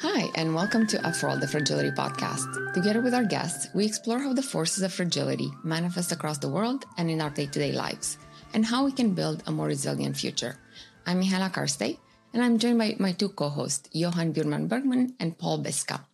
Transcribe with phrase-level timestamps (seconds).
[0.00, 2.72] Hi, and welcome to F-World, the Fragility Podcast.
[2.72, 6.84] Together with our guests, we explore how the forces of fragility manifest across the world
[6.96, 8.16] and in our day to day lives,
[8.54, 10.56] and how we can build a more resilient future.
[11.04, 11.98] I'm Mihaela Carstei,
[12.32, 16.04] and I'm joined by my two co hosts, Johan Bjurman Bergman and Paul Bisca.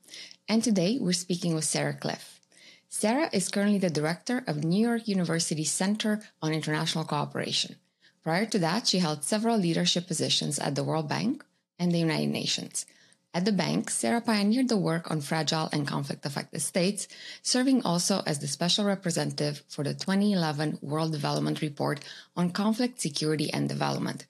[0.49, 2.41] And today we're speaking with Sarah Cliffe.
[2.89, 7.77] Sarah is currently the director of New York University's Center on International Cooperation.
[8.23, 11.45] Prior to that, she held several leadership positions at the World Bank
[11.79, 12.87] and the United Nations.
[13.35, 17.09] At the bank, Sarah pioneered the work on fragile and conflict affected states,
[17.43, 21.99] serving also as the special representative for the 2011 World Development Report
[22.37, 24.25] on Conflict, Security, and Development.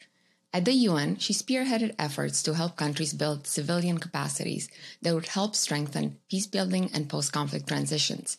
[0.54, 4.70] At the UN, she spearheaded efforts to help countries build civilian capacities
[5.02, 8.38] that would help strengthen peacebuilding and post conflict transitions.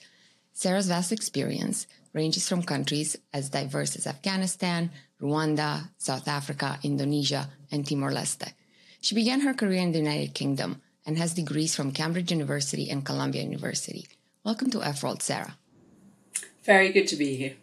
[0.52, 4.90] Sarah's vast experience ranges from countries as diverse as Afghanistan,
[5.22, 8.52] Rwanda, South Africa, Indonesia, and Timor Leste.
[9.06, 13.06] She began her career in the United Kingdom and has degrees from Cambridge University and
[13.06, 14.08] Columbia University.
[14.44, 15.58] Welcome to F World, Sarah.
[16.64, 17.54] Very good to be here.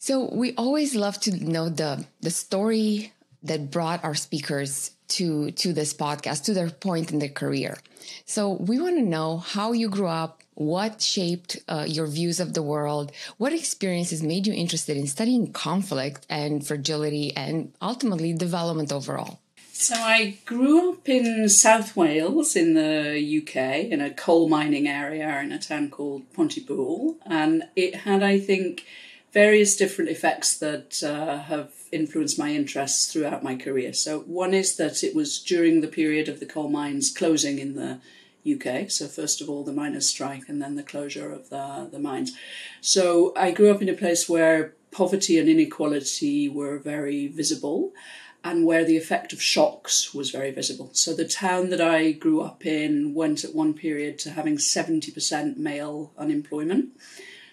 [0.00, 5.72] So we always love to know the the story that brought our speakers to to
[5.72, 7.78] this podcast, to their point in their career.
[8.26, 12.52] So we want to know how you grew up, what shaped uh, your views of
[12.52, 18.92] the world, what experiences made you interested in studying conflict and fragility, and ultimately development
[18.92, 19.40] overall.
[19.80, 25.40] So I grew up in South Wales in the UK in a coal mining area
[25.40, 28.84] in a town called Pontypool, and it had, I think,
[29.32, 33.94] various different effects that uh, have influenced my interests throughout my career.
[33.94, 37.74] So one is that it was during the period of the coal mines closing in
[37.74, 38.00] the
[38.46, 38.90] UK.
[38.90, 42.36] So first of all, the miners' strike, and then the closure of the the mines.
[42.82, 47.94] So I grew up in a place where poverty and inequality were very visible
[48.42, 50.90] and where the effect of shocks was very visible.
[50.92, 55.56] So the town that I grew up in went at one period to having 70%
[55.58, 56.90] male unemployment.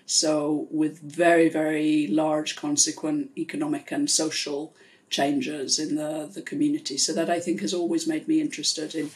[0.06, 4.73] So with very, very large consequent economic and social
[5.09, 6.97] changes in the, the community.
[6.97, 9.11] So that I think has always made me interested in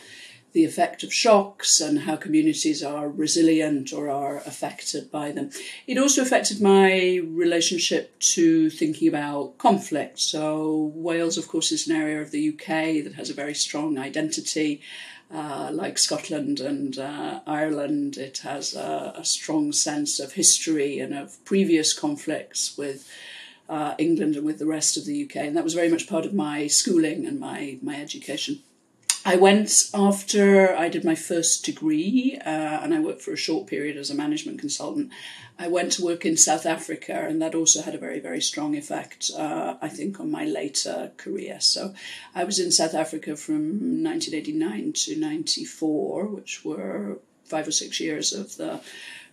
[0.54, 5.50] the effect of shocks and how communities are resilient or are affected by them.
[5.88, 10.20] It also affected my relationship to thinking about conflict.
[10.20, 13.98] So, Wales, of course, is an area of the UK that has a very strong
[13.98, 14.82] identity.
[15.34, 21.14] Uh, like Scotland and uh, Ireland, it has a, a, strong sense of history and
[21.14, 23.10] of previous conflicts with
[23.70, 25.38] uh, England and with the rest of the UK.
[25.38, 28.62] And that was very much part of my schooling and my, my education.
[29.24, 32.50] I went after I did my first degree uh,
[32.82, 35.12] and I worked for a short period as a management consultant.
[35.60, 38.76] I went to work in South Africa, and that also had a very, very strong
[38.76, 41.60] effect, uh, I think, on my later career.
[41.60, 41.94] So
[42.34, 48.34] I was in South Africa from 1989 to 94, which were five or six years
[48.34, 48.82] of the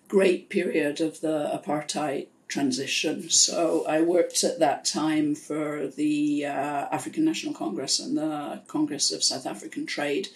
[0.07, 3.31] great period of the apartheid transition.
[3.31, 9.13] So I worked at that time for the uh, African National Congress and the Congress
[9.13, 10.29] of South African Trade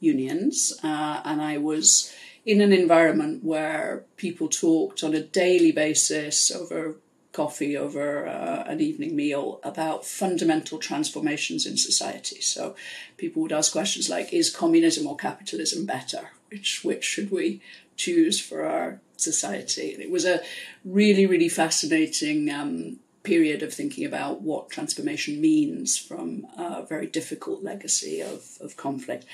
[0.00, 2.12] Unions, uh, and I was
[2.46, 6.96] in an environment where people talked on a daily basis over
[7.32, 12.40] coffee over uh, an evening meal about fundamental transformations in society.
[12.40, 12.74] So
[13.16, 16.30] people would ask questions like, is communism or capitalism better?
[16.50, 17.60] Which, which should we
[17.96, 19.92] choose for our society.
[19.92, 20.40] And it was a
[20.84, 27.62] really, really fascinating um, period of thinking about what transformation means from a very difficult
[27.62, 29.26] legacy of, of conflict.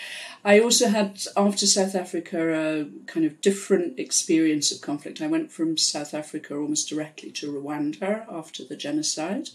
[0.44, 5.20] I also had, after South Africa, a kind of different experience of conflict.
[5.20, 9.50] I went from South Africa almost directly to Rwanda after the genocide.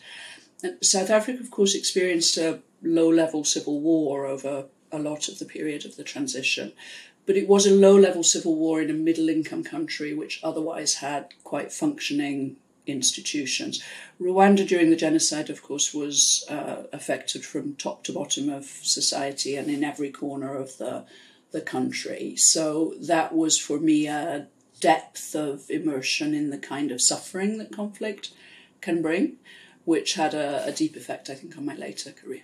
[0.64, 5.40] And South Africa, of course, experienced a low level civil war over a lot of
[5.40, 6.72] the period of the transition
[7.30, 10.96] but it was a low level civil war in a middle income country which otherwise
[10.96, 12.56] had quite functioning
[12.88, 13.84] institutions.
[14.20, 19.56] Rwanda during the genocide, of course, was uh, affected from top to bottom of society
[19.56, 21.06] and in every corner of the,
[21.52, 22.36] the country.
[22.36, 24.48] So that was for me a
[24.80, 28.32] depth of immersion in the kind of suffering that conflict
[28.82, 29.36] can bring,
[29.86, 32.42] which had a, a deep effect, I think, on my later career.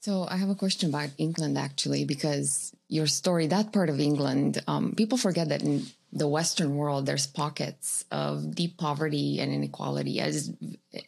[0.00, 4.62] So I have a question about England actually, because your story, that part of England,
[4.66, 10.20] um, people forget that in the Western world, there's pockets of deep poverty and inequality,
[10.20, 10.52] as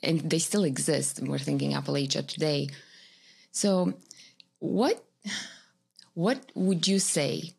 [0.03, 1.21] and they still exist.
[1.23, 2.69] We're thinking Appalachia today.
[3.53, 3.95] So,
[4.59, 5.03] what
[6.15, 7.55] what would you say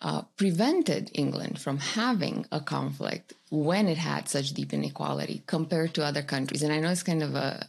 [0.00, 6.04] uh, prevented England from having a conflict when it had such deep inequality compared to
[6.04, 6.62] other countries?
[6.62, 7.68] And I know it's kind of a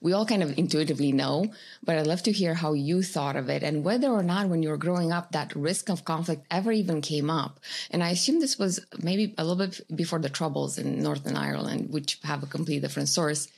[0.00, 3.48] we all kind of intuitively know, but I'd love to hear how you thought of
[3.48, 6.72] it and whether or not when you were growing up that risk of conflict ever
[6.72, 7.60] even came up.
[7.90, 11.92] And I assume this was maybe a little bit before the troubles in Northern Ireland,
[11.92, 13.48] which have a completely different source.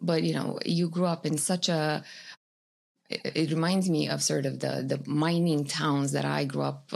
[0.00, 2.04] But you know, you grew up in such a
[3.10, 6.90] it, reminds me of sort of the the mining towns that I grew up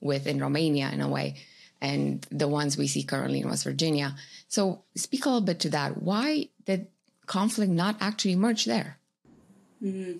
[0.00, 1.36] with in Romania in a way
[1.80, 4.14] and the ones we see currently in West Virginia.
[4.48, 6.00] So speak a little bit to that.
[6.00, 6.86] Why did
[7.32, 8.98] conflict not actually emerge there?
[9.82, 10.18] Mm-hmm.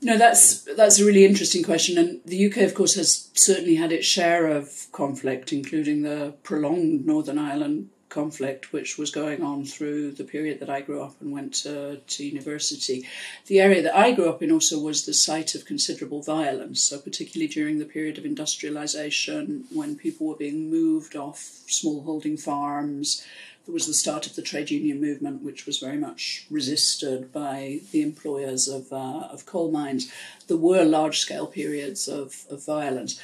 [0.00, 3.90] No, that's that's a really interesting question, and the UK, of course, has certainly had
[3.90, 10.12] its share of conflict, including the prolonged Northern Ireland conflict, which was going on through
[10.12, 13.04] the period that I grew up and went to, to university.
[13.46, 16.98] The area that I grew up in also was the site of considerable violence, so
[16.98, 23.26] particularly during the period of industrialisation, when people were being moved off smallholding farms
[23.68, 27.80] there was the start of the trade union movement, which was very much resisted by
[27.92, 30.10] the employers of, uh, of coal mines.
[30.46, 33.20] There were large scale periods of, of violence.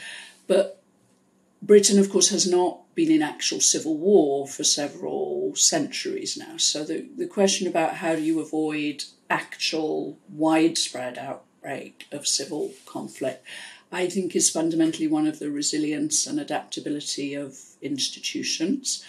[0.46, 0.82] But
[1.62, 6.58] Britain, of course, has not been in actual civil war for several centuries now.
[6.58, 13.42] So the, the question about how do you avoid actual widespread outbreak of civil conflict,
[13.90, 19.02] I think is fundamentally one of the resilience and adaptability of institutions.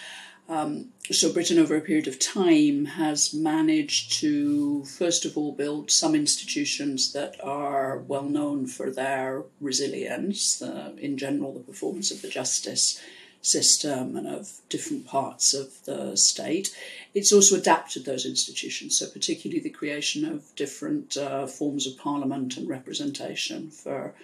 [0.48, 5.90] Um, so Britain, over a period of time, has managed to, first of all, build
[5.90, 10.62] some institutions that are well known for their resilience.
[10.62, 13.00] In general, the performance of the justice
[13.42, 16.74] system and of different parts of the state.
[17.14, 22.56] It's also adapted those institutions, so particularly the creation of different uh, forms of parliament
[22.56, 24.14] and representation for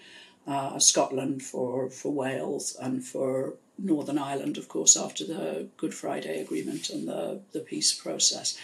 [0.46, 6.40] uh, Scotland, for, for Wales, and for Northern Ireland, of course, after the Good Friday
[6.40, 8.56] Agreement and the, the peace process.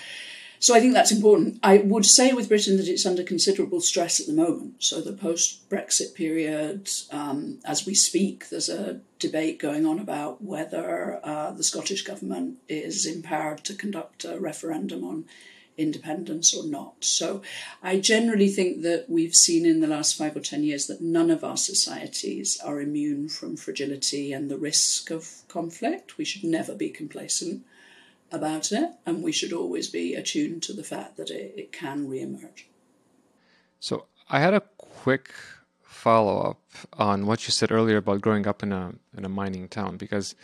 [0.60, 1.60] So I think that's important.
[1.62, 4.82] I would say with Britain that it's under considerable stress at the moment.
[4.82, 10.42] So the post Brexit period, um, as we speak, there's a debate going on about
[10.42, 15.26] whether uh, the Scottish government is empowered to conduct a referendum on
[15.78, 17.04] independence or not.
[17.04, 17.40] So
[17.82, 21.30] I generally think that we've seen in the last five or ten years that none
[21.30, 26.18] of our societies are immune from fragility and the risk of conflict.
[26.18, 27.64] We should never be complacent
[28.30, 32.08] about it, and we should always be attuned to the fact that it, it can
[32.08, 32.68] re-emerge.
[33.80, 35.32] So I had a quick
[35.82, 36.60] follow up
[36.92, 40.34] on what you said earlier about growing up in a in a mining town because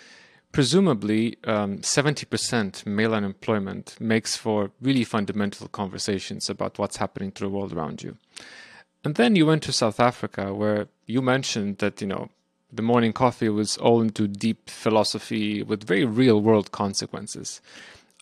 [0.54, 7.48] presumably um, 70% male unemployment makes for really fundamental conversations about what's happening to the
[7.48, 8.16] world around you.
[9.02, 12.30] And then you went to South Africa, where you mentioned that, you know,
[12.72, 17.60] the morning coffee was all into deep philosophy with very real world consequences.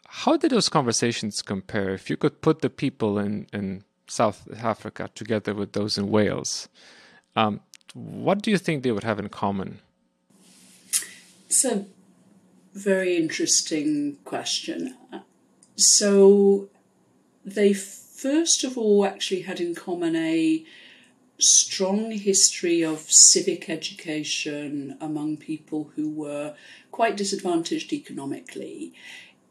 [0.08, 1.90] How did those conversations compare?
[1.90, 6.70] If you could put the people in, in South Africa together with those in Wales,
[7.36, 7.60] um,
[7.92, 9.80] what do you think they would have in common?
[11.50, 11.84] So,
[12.72, 14.96] very interesting question.
[15.76, 16.68] So,
[17.44, 20.64] they first of all actually had in common a
[21.38, 26.54] strong history of civic education among people who were
[26.92, 28.94] quite disadvantaged economically.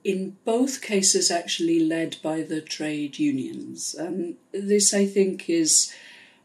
[0.03, 3.93] In both cases, actually led by the trade unions.
[3.93, 5.93] And this, I think, is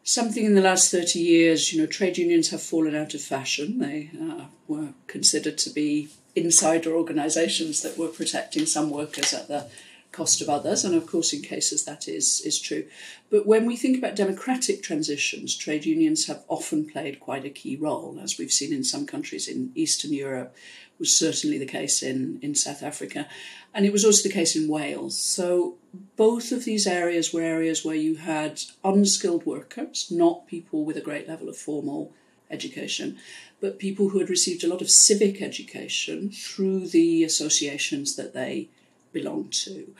[0.02, 1.72] something in the last 30 years.
[1.72, 3.78] You know, trade unions have fallen out of fashion.
[3.78, 9.66] They uh, were considered to be insider organisations that were protecting some workers at the
[10.12, 12.86] cost of others, and of course, in cases that is, is true.
[13.30, 17.76] But when we think about democratic transitions, trade unions have often played quite a key
[17.76, 20.54] role, as we've seen in some countries in Eastern Europe,
[20.98, 23.26] was certainly the case in, in South Africa,
[23.74, 25.18] and it was also the case in Wales.
[25.18, 25.76] So
[26.16, 31.02] both of these areas were areas where you had unskilled workers, not people with a
[31.02, 32.12] great level of formal
[32.50, 33.18] education,
[33.60, 38.68] but people who had received a lot of civic education through the associations that they
[39.12, 39.94] belonged to.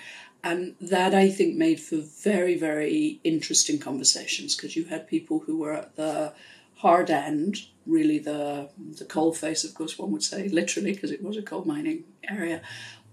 [0.44, 5.58] And that I think made for very, very interesting conversations because you had people who
[5.58, 6.34] were at the
[6.76, 11.22] hard end, really the the coal face, of course, one would say literally because it
[11.22, 12.60] was a coal mining area,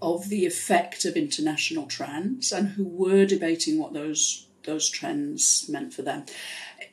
[0.02, 5.94] of the effect of international trends, and who were debating what those those trends meant
[5.94, 6.24] for them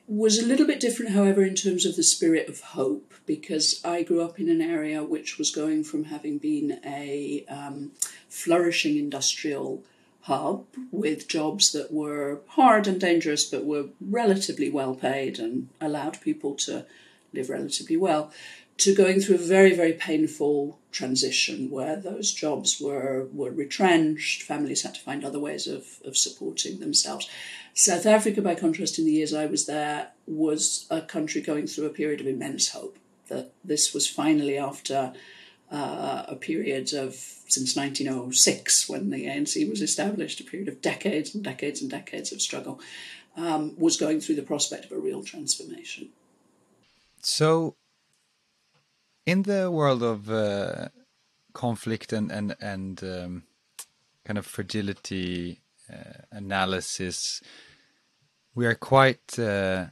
[0.07, 4.03] was a little bit different, however, in terms of the spirit of hope, because I
[4.03, 7.91] grew up in an area which was going from having been a um,
[8.29, 9.83] flourishing industrial
[10.21, 16.21] hub with jobs that were hard and dangerous but were relatively well paid and allowed
[16.21, 16.85] people to
[17.33, 18.31] live relatively well
[18.81, 24.81] to going through a very, very painful transition where those jobs were, were retrenched, families
[24.81, 27.29] had to find other ways of, of supporting themselves.
[27.73, 31.85] South Africa, by contrast, in the years I was there, was a country going through
[31.85, 32.97] a period of immense hope
[33.27, 35.13] that this was finally after
[35.71, 37.13] uh, a period of
[37.47, 42.31] since 1906 when the ANC was established, a period of decades and decades and decades
[42.31, 42.79] of struggle,
[43.37, 46.09] um, was going through the prospect of a real transformation.
[47.21, 47.75] So,
[49.25, 50.89] in the world of uh,
[51.53, 53.43] conflict and and and um,
[54.25, 55.60] kind of fragility
[56.31, 57.41] analysis,
[58.55, 59.87] we are quite uh,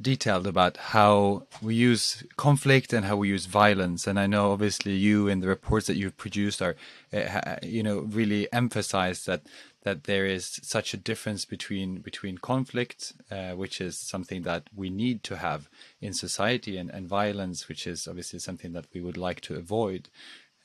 [0.00, 4.06] detailed about how we use conflict and how we use violence.
[4.06, 6.76] And I know, obviously, you in the reports that you've produced are,
[7.12, 9.42] uh, you know, really emphasize that
[9.82, 14.90] that there is such a difference between between conflict, uh, which is something that we
[14.90, 15.68] need to have
[16.00, 20.08] in society, and, and violence, which is obviously something that we would like to avoid.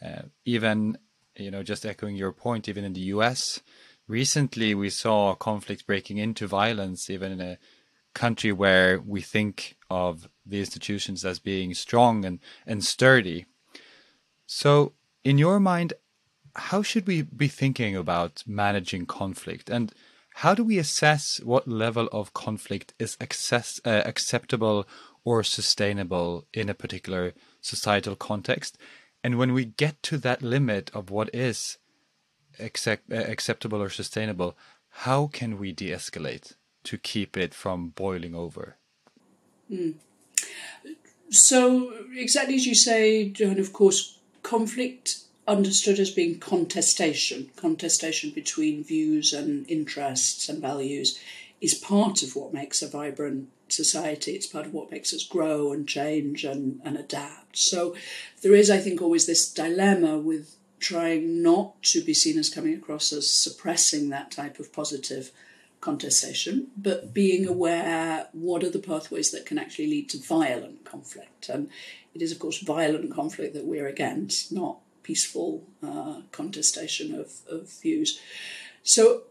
[0.03, 0.97] Uh, even,
[1.41, 3.61] you know, just echoing your point, even in the U.S.
[4.07, 7.57] recently, we saw conflict breaking into violence, even in a
[8.13, 13.45] country where we think of the institutions as being strong and, and sturdy.
[14.45, 14.93] So,
[15.23, 15.93] in your mind,
[16.55, 19.69] how should we be thinking about managing conflict?
[19.69, 19.93] And
[20.35, 24.87] how do we assess what level of conflict is access, uh, acceptable
[25.23, 28.77] or sustainable in a particular societal context?
[29.23, 31.77] And when we get to that limit of what is
[32.59, 34.57] accept, uh, acceptable or sustainable,
[34.89, 36.53] how can we de escalate?
[36.83, 38.77] to keep it from boiling over?
[39.71, 39.95] Mm.
[41.29, 48.83] So, exactly as you say, Johan, of course, conflict understood as being contestation, contestation between
[48.83, 51.19] views and interests and values,
[51.61, 54.33] is part of what makes a vibrant society.
[54.33, 57.57] It's part of what makes us grow and change and, and adapt.
[57.57, 57.95] So,
[58.41, 62.73] there is, I think, always this dilemma with trying not to be seen as coming
[62.73, 65.31] across as suppressing that type of positive
[65.79, 71.49] contestation, but being aware what are the pathways that can actually lead to violent conflict.
[71.49, 71.69] And
[72.13, 77.69] it is, of course, violent conflict that we're against, not peaceful uh, contestation of, of
[77.81, 78.19] views.
[78.83, 79.23] So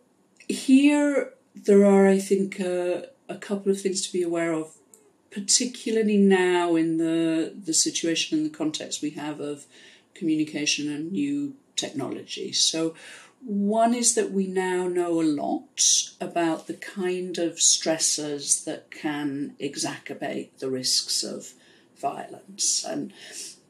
[0.48, 4.74] here there are, I think, uh, a couple of things to be aware of,
[5.30, 9.66] particularly now in the the situation and the context we have of
[10.14, 12.52] communication and new technology.
[12.52, 12.94] So
[13.42, 19.54] one is that we now know a lot about the kind of stressors that can
[19.58, 21.54] exacerbate the risks of
[21.98, 22.84] violence.
[22.84, 23.12] And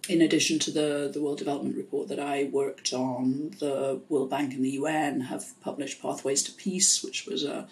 [0.09, 4.55] in addition to the, the World Development Report that I worked on, the World Bank
[4.55, 7.69] and the UN have published Pathways to Peace, which was a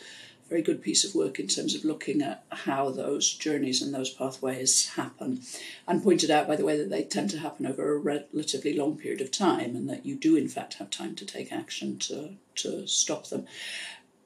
[0.48, 4.10] very good piece of work in terms of looking at how those journeys and those
[4.10, 5.40] pathways happen,
[5.86, 8.96] and pointed out, by the way, that they tend to happen over a relatively long
[8.96, 12.30] period of time, and that you do, in fact, have time to take action to,
[12.56, 13.46] to stop them.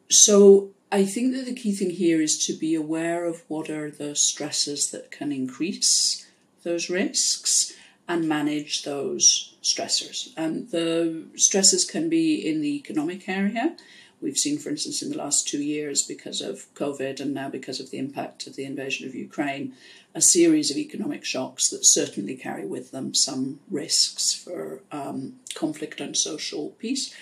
[0.08, 3.90] So, I think that the key thing here is to be aware of what are
[3.90, 6.26] the stresses that can increase
[6.64, 7.72] those risks
[8.06, 10.32] and manage those stressors.
[10.36, 13.74] And the stresses can be in the economic area
[14.22, 17.80] We've seen, for instance, in the last two years, because of COVID and now because
[17.80, 19.74] of the impact of the invasion of Ukraine,
[20.14, 26.00] a series of economic shocks that certainly carry with them some risks for um, conflict
[26.00, 27.14] and social peace.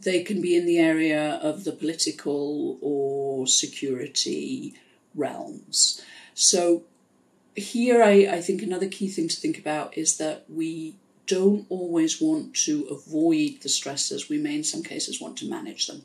[0.00, 4.74] They can be in the area of the political or security
[5.14, 6.00] realms.
[6.34, 6.84] So,
[7.56, 10.96] here I, I think another key thing to think about is that we
[11.26, 15.86] don't always want to avoid the stresses, we may in some cases want to manage
[15.86, 16.04] them.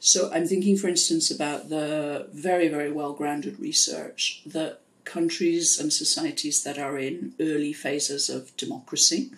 [0.00, 5.92] So I'm thinking, for instance, about the very, very well grounded research that countries and
[5.92, 9.30] societies that are in early phases of democracy,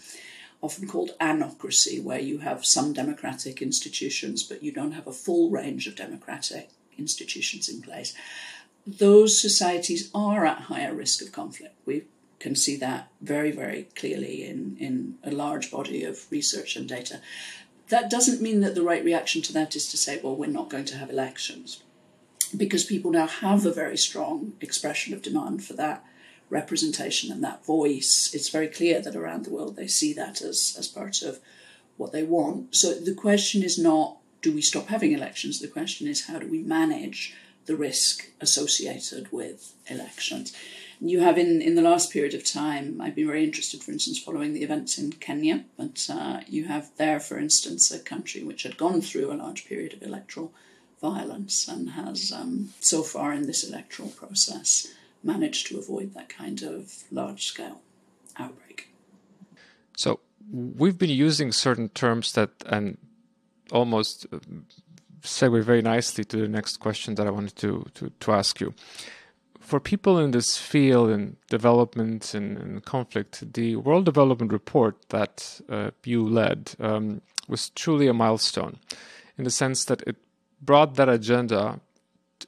[0.60, 5.50] often called anocracy, where you have some democratic institutions but you don't have a full
[5.50, 8.14] range of democratic institutions in place,
[8.86, 11.74] those societies are at higher risk of conflict.
[11.84, 12.04] We
[12.40, 17.20] can see that very, very clearly in, in a large body of research and data.
[17.88, 20.68] That doesn't mean that the right reaction to that is to say, well, we're not
[20.68, 21.82] going to have elections.
[22.56, 26.04] Because people now have a very strong expression of demand for that
[26.50, 28.30] representation and that voice.
[28.32, 31.40] It's very clear that around the world they see that as, as part of
[31.96, 32.74] what they want.
[32.74, 35.58] So the question is not do we stop having elections?
[35.60, 37.34] The question is how do we manage
[37.66, 40.56] the risk associated with elections?
[41.00, 44.18] You have in, in the last period of time, I've been very interested, for instance,
[44.18, 48.64] following the events in Kenya, but uh, you have there, for instance, a country which
[48.64, 50.52] had gone through a large period of electoral
[51.00, 54.88] violence and has um, so far in this electoral process
[55.22, 57.80] managed to avoid that kind of large scale
[58.36, 58.88] outbreak.
[59.96, 60.20] So
[60.52, 62.98] we've been using certain terms that and
[63.70, 64.38] almost uh,
[65.22, 68.74] segue very nicely to the next question that I wanted to, to, to ask you.
[69.68, 75.60] For people in this field in development and, and conflict, the World Development Report that
[75.68, 78.78] uh, you led um, was truly a milestone
[79.36, 80.16] in the sense that it
[80.62, 81.80] brought that agenda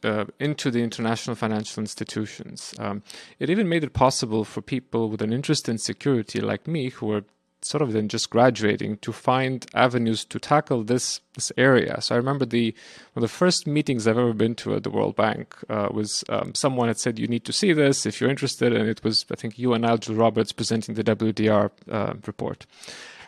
[0.02, 2.74] uh, into the international financial institutions.
[2.78, 3.02] Um,
[3.38, 7.04] it even made it possible for people with an interest in security, like me, who
[7.08, 7.24] were
[7.62, 12.00] sort of then just graduating to find avenues to tackle this this area.
[12.00, 12.74] So I remember the
[13.12, 16.24] one of the first meetings I've ever been to at the World Bank uh, was
[16.28, 19.26] um, someone had said you need to see this if you're interested, and it was
[19.30, 22.66] I think you and Nigel Roberts presenting the WDR uh, report.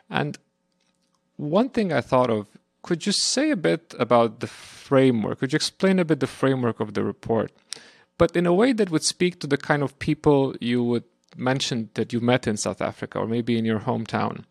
[0.09, 0.39] And
[1.37, 2.47] one thing I thought of,
[2.83, 5.41] could you say a bit about the framework?
[5.41, 7.53] Could you explain a bit the framework of the report?
[8.19, 11.05] But in a way that would speak to the kind of people you would
[11.37, 14.45] mentioned that you met in South Africa or maybe in your hometown.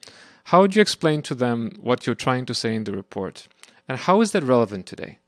[0.45, 3.47] How would you explain to them what you're trying to say in the report?
[3.87, 5.19] And how is that relevant today?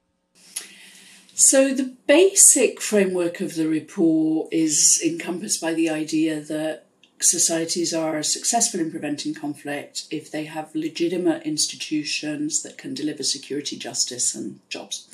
[1.35, 6.85] So, the basic framework of the report is encompassed by the idea that
[7.19, 13.77] societies are successful in preventing conflict if they have legitimate institutions that can deliver security,
[13.77, 15.07] justice, and jobs.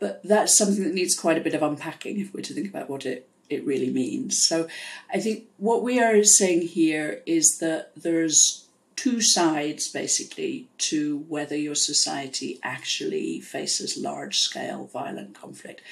[0.00, 2.90] But that's something that needs quite a bit of unpacking if we're to think about
[2.90, 4.38] what it it really means.
[4.38, 4.68] So
[5.12, 11.56] I think what we are saying here is that there's two sides basically to whether
[11.56, 15.82] your society actually faces large scale violent conflict.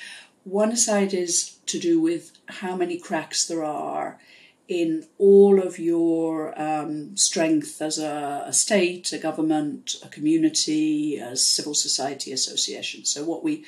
[0.45, 4.19] One side is to do with how many cracks there are
[4.69, 11.37] in all of your um, strength as a, a, state, a government, a community, a
[11.37, 13.05] civil society association.
[13.05, 13.65] So, what we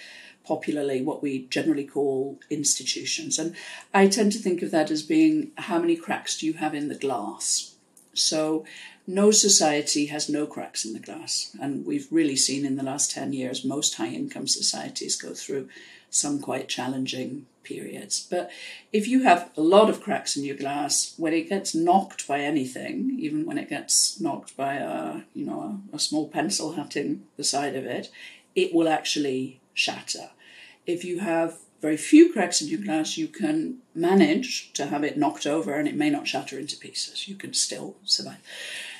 [0.46, 3.38] popularly what we generally call institutions.
[3.38, 3.54] And
[3.92, 6.88] I tend to think of that as being how many cracks do you have in
[6.88, 7.74] the glass?
[8.14, 8.64] So
[9.06, 11.56] no society has no cracks in the glass.
[11.60, 15.68] And we've really seen in the last 10 years, most high income societies go through
[16.10, 18.26] some quite challenging periods.
[18.30, 18.50] But
[18.92, 22.40] if you have a lot of cracks in your glass, when it gets knocked by
[22.40, 27.24] anything, even when it gets knocked by a, you know, a, a small pencil hitting
[27.36, 28.10] the side of it,
[28.54, 30.30] it will actually shatter.
[30.86, 35.18] If you have very few cracks in your glass, you can manage to have it
[35.18, 37.28] knocked over and it may not shatter into pieces.
[37.28, 38.38] You can still survive.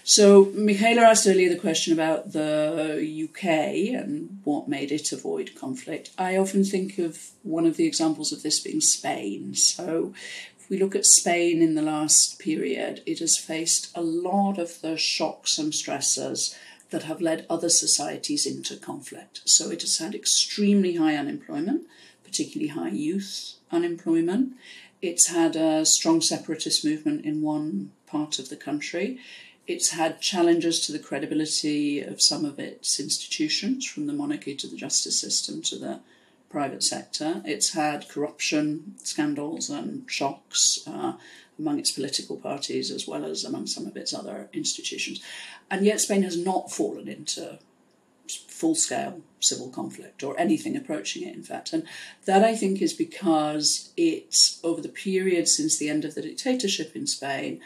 [0.03, 6.11] So, Michaela asked earlier the question about the UK and what made it avoid conflict.
[6.19, 9.55] I often think of one of the examples of this being Spain.
[9.55, 10.13] So,
[10.61, 14.83] if we look at Spain in the last period, it has faced a lot of
[14.83, 16.55] the shocks and stresses
[16.91, 19.41] that have led other societies into conflict.
[19.45, 21.83] So it has had extremely high unemployment,
[22.23, 24.55] particularly high youth unemployment.
[25.03, 29.19] It's had a strong separatist movement in one part of the country.
[29.67, 34.67] It's had challenges to the credibility of some of its institutions, from the monarchy to
[34.67, 36.01] the justice system to the
[36.51, 37.43] private sector.
[37.45, 41.15] It's had corruption scandals and shocks uh,
[41.59, 45.23] among its political parties as well as among some of its other institutions.
[45.71, 47.59] And yet, Spain has not fallen into
[48.29, 51.73] full scale civil conflict or anything approaching it, in fact.
[51.73, 51.87] And
[52.25, 56.97] that I think is because it's over the period since the end of the dictatorship
[56.97, 57.61] in Spain,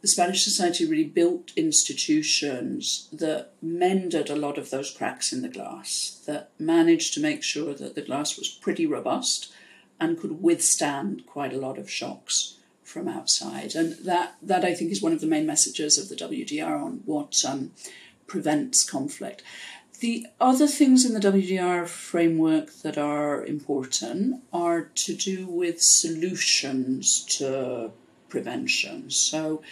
[0.00, 5.48] the Spanish society really built institutions that mended a lot of those cracks in the
[5.48, 9.52] glass, that managed to make sure that the glass was pretty robust
[10.00, 12.56] and could withstand quite a lot of shocks
[12.90, 13.74] from outside.
[13.74, 17.02] And that, that I think is one of the main messages of the WDR on
[17.06, 17.70] what um,
[18.26, 19.42] prevents conflict.
[20.00, 27.22] The other things in the WDR framework that are important are to do with solutions
[27.36, 27.92] to
[28.28, 29.10] prevention.
[29.10, 29.62] So,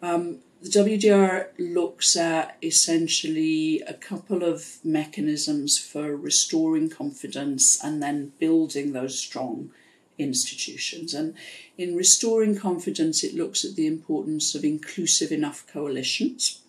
[0.00, 8.32] um, the WDR looks at essentially a couple of mechanisms for restoring confidence and then
[8.38, 9.70] building those strong
[10.18, 11.14] institutions.
[11.14, 11.34] And
[11.76, 16.60] in restoring confidence, it looks at the importance of inclusive enough coalitions.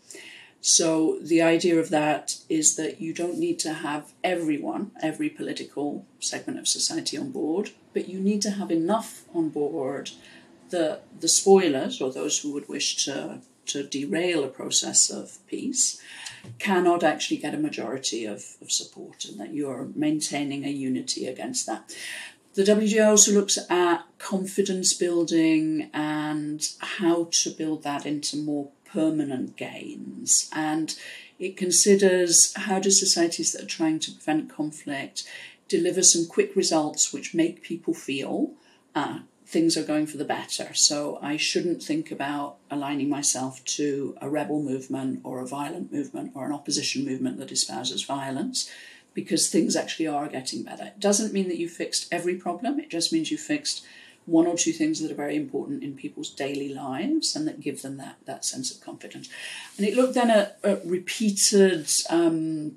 [0.61, 6.07] So the idea of that is that you don't need to have everyone, every political
[6.19, 10.09] segment of society on board, but you need to have enough on board
[10.71, 15.99] that the spoilers or those who would wish to to derail a process of peace
[16.59, 21.65] cannot actually get a majority of, of support and that you're maintaining a unity against
[21.65, 21.95] that.
[22.55, 29.57] The WDR also looks at confidence building and how to build that into more permanent
[29.57, 30.49] gains.
[30.53, 30.97] And
[31.37, 35.27] it considers how do societies that are trying to prevent conflict
[35.67, 38.51] deliver some quick results which make people feel
[38.93, 40.73] uh, things are going for the better.
[40.73, 46.31] So I shouldn't think about aligning myself to a rebel movement or a violent movement
[46.33, 48.71] or an opposition movement that espouses violence
[49.15, 50.85] because things actually are getting better.
[50.85, 53.83] It doesn't mean that you've fixed every problem, it just means you've fixed
[54.25, 57.81] one or two things that are very important in people's daily lives and that give
[57.81, 59.29] them that, that sense of confidence.
[59.77, 62.75] And it looked then at, at repeated um,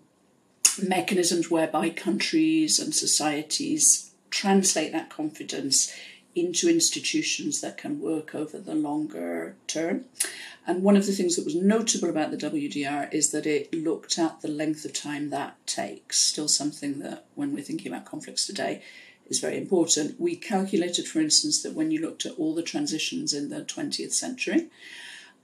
[0.82, 5.92] mechanisms whereby countries and societies translate that confidence
[6.34, 10.04] into institutions that can work over the longer term.
[10.68, 14.18] And one of the things that was notable about the WDR is that it looked
[14.18, 18.46] at the length of time that takes, still something that when we're thinking about conflicts
[18.46, 18.82] today
[19.30, 20.20] is very important.
[20.20, 24.12] We calculated, for instance, that when you looked at all the transitions in the 20th
[24.12, 24.66] century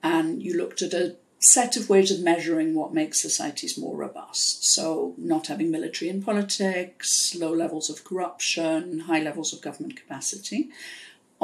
[0.02, 4.66] and you looked at a set of ways of measuring what makes societies more robust.
[4.66, 10.68] So, not having military in politics, low levels of corruption, high levels of government capacity.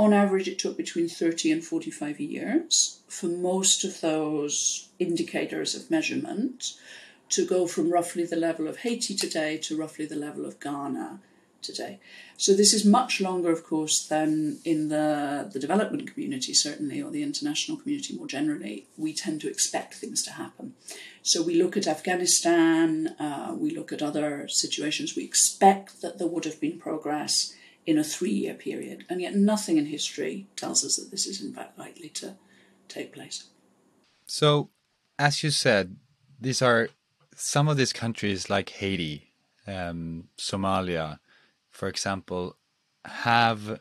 [0.00, 5.90] On average, it took between 30 and 45 years for most of those indicators of
[5.90, 6.72] measurement
[7.28, 11.20] to go from roughly the level of Haiti today to roughly the level of Ghana
[11.60, 12.00] today.
[12.38, 17.10] So this is much longer, of course, than in the, the development community, certainly, or
[17.10, 18.86] the international community more generally.
[18.96, 20.76] We tend to expect things to happen.
[21.20, 26.26] So we look at Afghanistan, uh, we look at other situations, we expect that there
[26.26, 27.54] would have been progress
[27.90, 31.42] in a three year period, and yet nothing in history tells us that this is
[31.42, 32.36] in fact likely to
[32.86, 33.48] take place.
[34.26, 34.70] So,
[35.18, 35.96] as you said,
[36.40, 36.90] these are
[37.34, 39.32] some of these countries like Haiti,
[39.66, 41.18] um, Somalia,
[41.68, 42.56] for example,
[43.04, 43.80] have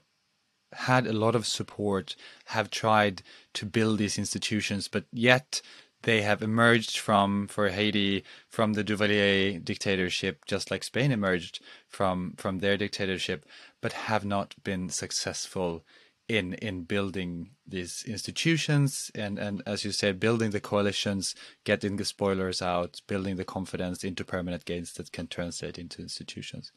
[0.74, 3.22] had a lot of support, have tried
[3.54, 5.62] to build these institutions, but yet
[6.04, 12.34] they have emerged from, for Haiti, from the Duvalier dictatorship, just like Spain emerged from
[12.38, 13.46] from their dictatorship,
[13.82, 15.84] but have not been successful
[16.30, 19.12] in in building these institutions.
[19.16, 24.04] And and as you said, building the coalitions, getting the spoilers out, building the confidence
[24.04, 26.72] into permanent gains that can translate into institutions.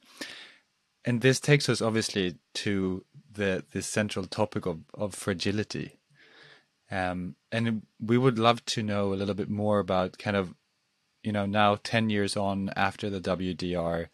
[1.04, 5.98] And this takes us obviously to the the central topic of of fragility.
[6.90, 10.54] Um, and we would love to know a little bit more about kind of
[11.22, 14.08] you know now 10 years on after the WDR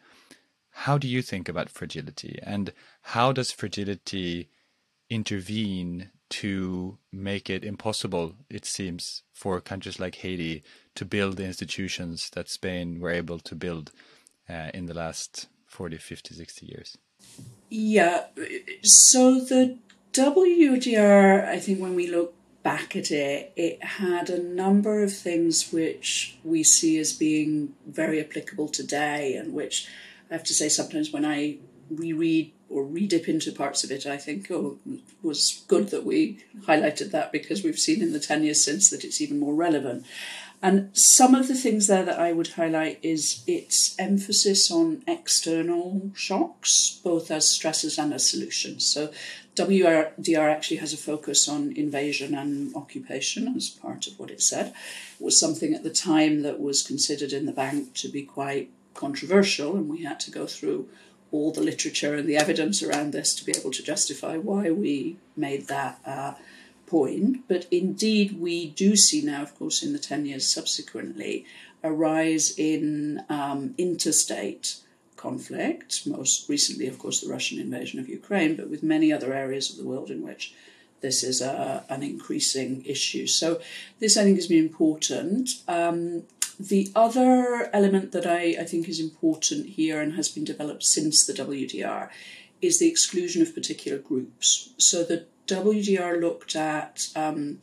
[0.83, 4.49] how do you think about fragility and how does fragility
[5.11, 10.62] intervene to make it impossible it seems for countries like Haiti
[10.95, 13.91] to build the institutions that Spain were able to build
[14.49, 16.99] uh, in the last 40, 50, 60 years?
[17.71, 18.27] Yeah.
[18.83, 19.79] So the
[20.12, 25.73] WDR, I think when we look back at it, it had a number of things
[25.73, 29.88] which we see as being very applicable today, and which
[30.31, 31.59] I have to say sometimes when I
[31.91, 36.45] reread or redip into parts of it, I think, oh, it was good that we
[36.67, 40.05] highlighted that because we've seen in the 10 years since that it's even more relevant.
[40.61, 46.11] And some of the things there that I would highlight is its emphasis on external
[46.14, 48.85] shocks, both as stresses and as solutions.
[48.85, 49.12] So
[49.55, 54.75] WDR actually has a focus on invasion and occupation as part of what it said.
[55.19, 58.71] It was something at the time that was considered in the bank to be quite
[58.99, 60.89] controversial, and we had to go through
[61.31, 65.17] all the literature and the evidence around this to be able to justify why we
[65.37, 66.35] made that uh,
[66.87, 71.45] point, but indeed we do see now, of course, in the 10 years subsequently,
[71.83, 74.79] a rise in um, interstate
[75.17, 79.71] conflict, most recently, of course, the Russian invasion of Ukraine, but with many other areas
[79.71, 80.55] of the world in which
[81.01, 83.27] this is a, an increasing issue.
[83.27, 83.61] So,
[84.01, 85.51] this I think has been important.
[85.67, 86.25] Um,
[86.59, 91.25] the other element that I, I think is important here and has been developed since
[91.25, 92.09] the WDR
[92.61, 94.71] is the exclusion of particular groups.
[94.79, 97.61] So, the WDR looked at um,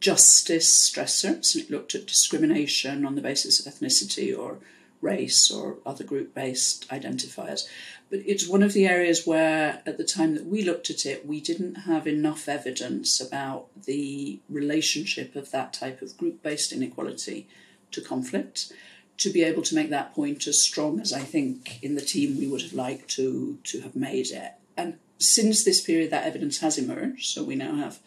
[0.00, 4.58] justice stressors, and it looked at discrimination on the basis of ethnicity or
[5.00, 7.68] race or other group based identifiers.
[8.12, 11.26] But it's one of the areas where, at the time that we looked at it,
[11.26, 17.48] we didn't have enough evidence about the relationship of that type of group based inequality
[17.90, 18.70] to conflict
[19.16, 22.36] to be able to make that point as strong as I think in the team
[22.36, 24.52] we would have liked to, to have made it.
[24.76, 27.24] And since this period, that evidence has emerged.
[27.32, 27.98] So we now have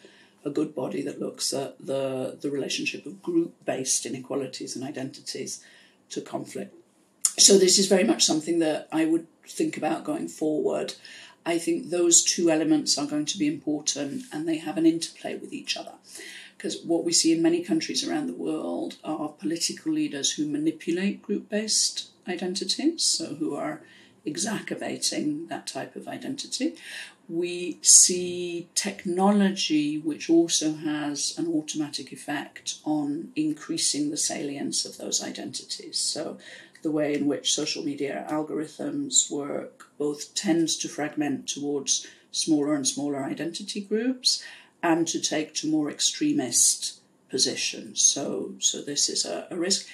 [0.44, 5.64] a good body that looks at the, the relationship of group based inequalities and identities
[6.10, 6.76] to conflict.
[7.38, 10.94] So this is very much something that I would think about going forward.
[11.44, 15.36] I think those two elements are going to be important and they have an interplay
[15.36, 15.92] with each other.
[16.56, 21.22] Because what we see in many countries around the world are political leaders who manipulate
[21.22, 23.82] group based identities, so who are
[24.24, 26.74] exacerbating that type of identity.
[27.28, 35.22] We see technology which also has an automatic effect on increasing the salience of those
[35.22, 35.98] identities.
[35.98, 36.38] So,
[36.86, 42.86] the way in which social media algorithms work both tends to fragment towards smaller and
[42.86, 44.40] smaller identity groups
[44.84, 48.00] and to take to more extremist positions.
[48.00, 49.88] So, so this is a, a risk.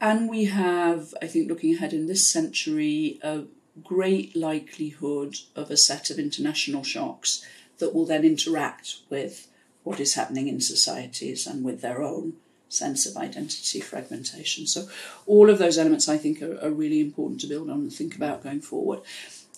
[0.00, 3.44] And we have, I think, looking ahead in this century, a
[3.84, 7.46] great likelihood of a set of international shocks
[7.78, 9.46] that will then interact with
[9.84, 12.32] what is happening in societies and with their own
[12.72, 14.66] sense of identity fragmentation.
[14.66, 14.88] So,
[15.26, 18.16] all of those elements I think are, are really important to build on and think
[18.16, 19.00] about going forward.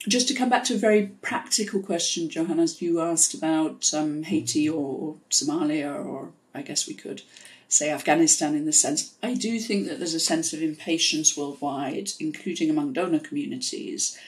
[0.07, 4.69] Just to come back to a very practical question, Johannes, you asked about um, Haiti
[4.69, 7.23] or, or Somalia, or I guess we could
[7.69, 9.15] say Afghanistan in the sense.
[9.23, 14.19] I do think that there's a sense of impatience worldwide, including among donor communities.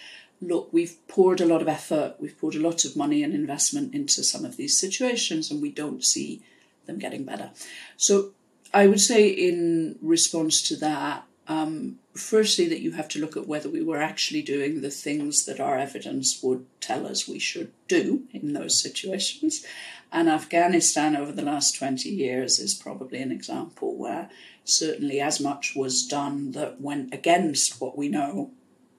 [0.40, 3.94] Look, we've poured a lot of effort, we've poured a lot of money and investment
[3.94, 6.42] into some of these situations, and we don't see
[6.86, 7.50] them getting better.
[7.96, 8.32] So
[8.76, 13.48] I would say, in response to that, um, firstly, that you have to look at
[13.48, 17.72] whether we were actually doing the things that our evidence would tell us we should
[17.88, 19.64] do in those situations.
[20.12, 24.28] And Afghanistan over the last 20 years is probably an example where
[24.64, 28.50] certainly as much was done that went against what we know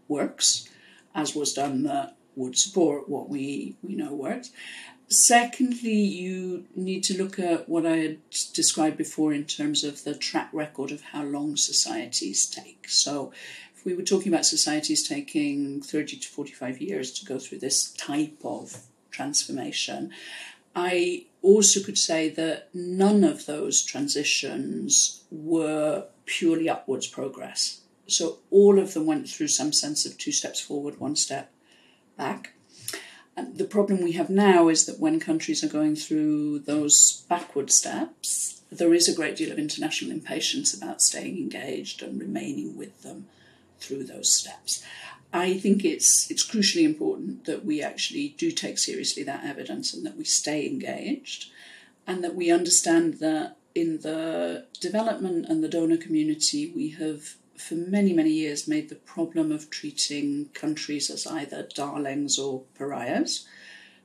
[0.07, 0.67] works
[1.13, 4.49] as was done that would support what we, we know works.
[5.09, 8.17] Secondly, you need to look at what I had
[8.53, 12.89] described before in terms of the track record of how long societies take.
[12.89, 13.31] So,
[13.73, 17.93] if we were talking about societies taking 30 to 45 years to go through this
[17.93, 20.11] type of transformation,
[20.75, 27.79] I also could say that none of those transitions were purely upwards progress.
[28.07, 31.49] So, all of them went through some sense of two steps forward, one step
[32.17, 32.56] back.
[33.37, 38.61] The problem we have now is that when countries are going through those backward steps,
[38.71, 43.27] there is a great deal of international impatience about staying engaged and remaining with them
[43.79, 44.83] through those steps.
[45.33, 50.05] I think it's it's crucially important that we actually do take seriously that evidence and
[50.05, 51.51] that we stay engaged
[52.05, 57.75] and that we understand that in the development and the donor community we have for
[57.75, 63.45] many, many years made the problem of treating countries as either darlings or pariahs.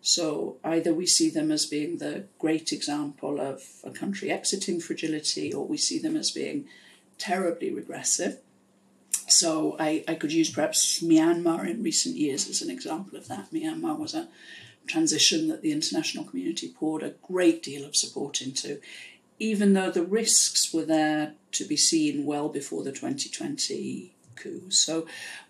[0.00, 5.52] So either we see them as being the great example of a country exiting fragility,
[5.52, 6.66] or we see them as being
[7.18, 8.38] terribly regressive.
[9.28, 13.52] So I, I could use perhaps Myanmar in recent years as an example of that.
[13.52, 14.28] Myanmar was a
[14.86, 18.80] transition that the international community poured a great deal of support into
[19.42, 24.70] even though the risks were there to be seen well before the 2020 coup.
[24.70, 25.04] So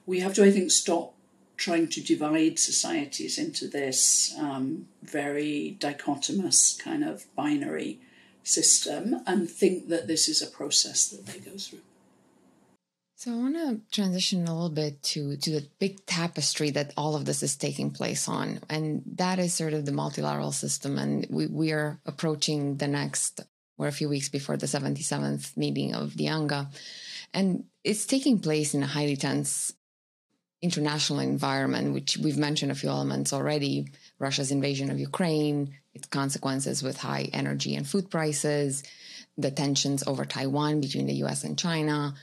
[0.07, 1.12] we have to, I think, stop
[1.59, 8.00] trying to divide societies into this um, very dichotomous kind of binary
[8.42, 11.81] system and think that this is a process that they go through.
[13.16, 17.14] So I want to transition a little bit to to the big tapestry that all
[17.14, 20.98] of this is taking place on, and that is sort of the multilateral system.
[20.98, 23.42] And we we are approaching the next
[23.76, 26.68] we're a few weeks before the 77th meeting of the UNGA.
[27.35, 29.72] And it's taking place in a highly tense
[30.62, 36.82] international environment, which we've mentioned a few elements already Russia's invasion of Ukraine, its consequences
[36.82, 38.85] with high energy and food prices,
[39.37, 42.14] the tensions over Taiwan between the US and China,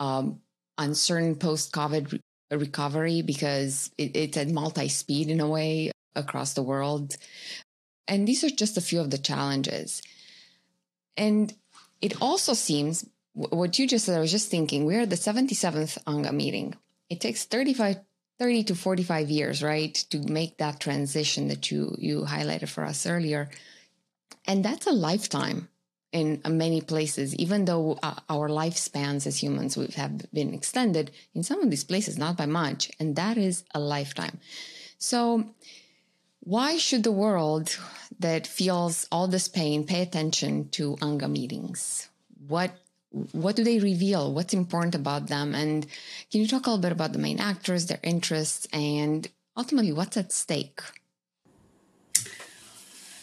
[0.00, 0.40] um,
[0.76, 6.54] uncertain post COVID re- recovery because it, it's at multi speed in a way across
[6.54, 7.16] the world.
[8.08, 10.02] And these are just a few of the challenges.
[11.16, 11.52] And
[12.00, 15.98] it also seems what you just said, I was just thinking, we're at the 77th
[16.06, 16.74] UNGA meeting.
[17.10, 17.98] It takes 35,
[18.38, 23.06] 30 to 45 years, right, to make that transition that you, you highlighted for us
[23.06, 23.50] earlier.
[24.46, 25.68] And that's a lifetime
[26.12, 31.42] in many places, even though uh, our lifespans as humans we have been extended in
[31.42, 32.88] some of these places, not by much.
[33.00, 34.38] And that is a lifetime.
[34.98, 35.44] So,
[36.44, 37.76] why should the world
[38.20, 42.08] that feels all this pain pay attention to UNGA meetings?
[42.46, 42.72] What
[43.30, 44.32] what do they reveal?
[44.32, 45.54] What's important about them?
[45.54, 45.86] And
[46.32, 50.16] can you talk a little bit about the main actors, their interests, and ultimately what's
[50.16, 50.80] at stake?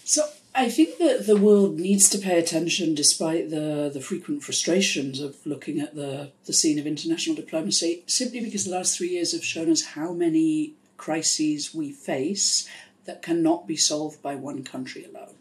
[0.06, 0.24] So
[0.56, 5.36] I think that the world needs to pay attention despite the, the frequent frustrations of
[5.46, 9.44] looking at the, the scene of international diplomacy, simply because the last three years have
[9.44, 12.70] shown us how many crises we face
[13.06, 15.36] that cannot be solved by one country alone.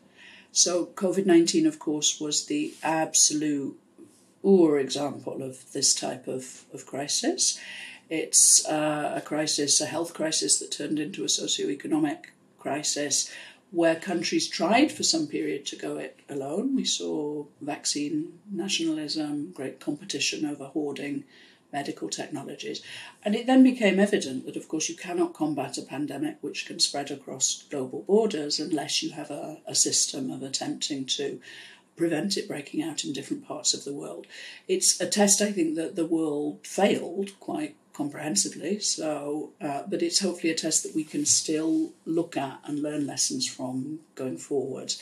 [0.53, 3.79] So, COVID 19, of course, was the absolute
[4.43, 7.59] or example of this type of, of crisis.
[8.09, 13.31] It's uh, a crisis, a health crisis that turned into a socio-economic crisis
[13.71, 16.75] where countries tried for some period to go it alone.
[16.75, 21.25] We saw vaccine nationalism, great competition over hoarding
[21.73, 22.83] medical technologies.
[23.25, 26.79] And it then became evident that, of course, you cannot combat a pandemic which can
[26.79, 31.41] spread across global borders unless you have a, a system of attempting to
[31.97, 34.27] prevent it breaking out in different parts of the world.
[34.67, 38.79] It's a test, I think, that the world failed quite comprehensively.
[38.81, 43.07] So, uh, but it's hopefully a test that we can still look at and learn
[43.07, 44.95] lessons from going forward.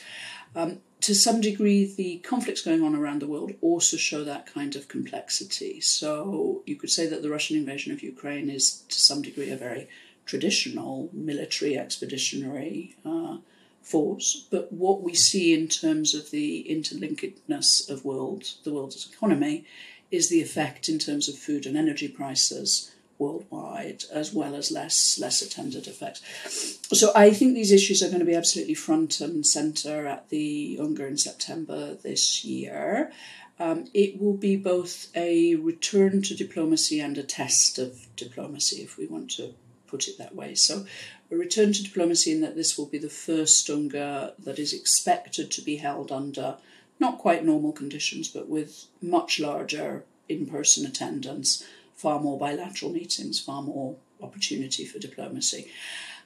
[0.55, 4.75] Um, to some degree, the conflicts going on around the world also show that kind
[4.75, 5.79] of complexity.
[5.79, 9.55] So you could say that the Russian invasion of Ukraine is, to some degree, a
[9.55, 9.87] very
[10.25, 13.37] traditional military expeditionary uh,
[13.81, 14.45] force.
[14.51, 19.65] But what we see in terms of the interlinkedness of world, the world's economy,
[20.11, 25.19] is the effect in terms of food and energy prices worldwide, as well as less
[25.19, 26.79] less attended effects.
[26.91, 30.77] So I think these issues are going to be absolutely front and centre at the
[30.79, 33.11] UNGA in September this year.
[33.59, 38.97] Um, it will be both a return to diplomacy and a test of diplomacy, if
[38.97, 39.53] we want to
[39.85, 40.55] put it that way.
[40.55, 40.85] So,
[41.29, 45.51] a return to diplomacy in that this will be the first UNGA that is expected
[45.51, 46.55] to be held under
[46.99, 51.65] not quite normal conditions, but with much larger in person attendance
[51.99, 55.69] far more bilateral meetings, far more opportunity for diplomacy.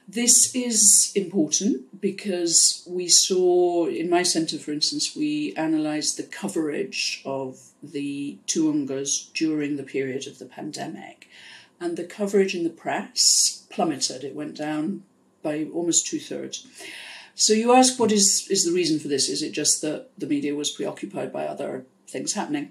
[0.06, 7.22] This is important because we saw, in my centre, for instance, we analysed the coverage
[7.24, 11.28] of the two UNGAs during the period of the pandemic.
[11.80, 14.22] And the coverage in the press plummeted.
[14.22, 15.02] It went down
[15.42, 16.66] by almost two thirds.
[17.34, 19.28] So you ask, what is, is the reason for this?
[19.28, 22.70] Is it just that the media was preoccupied by other things happening?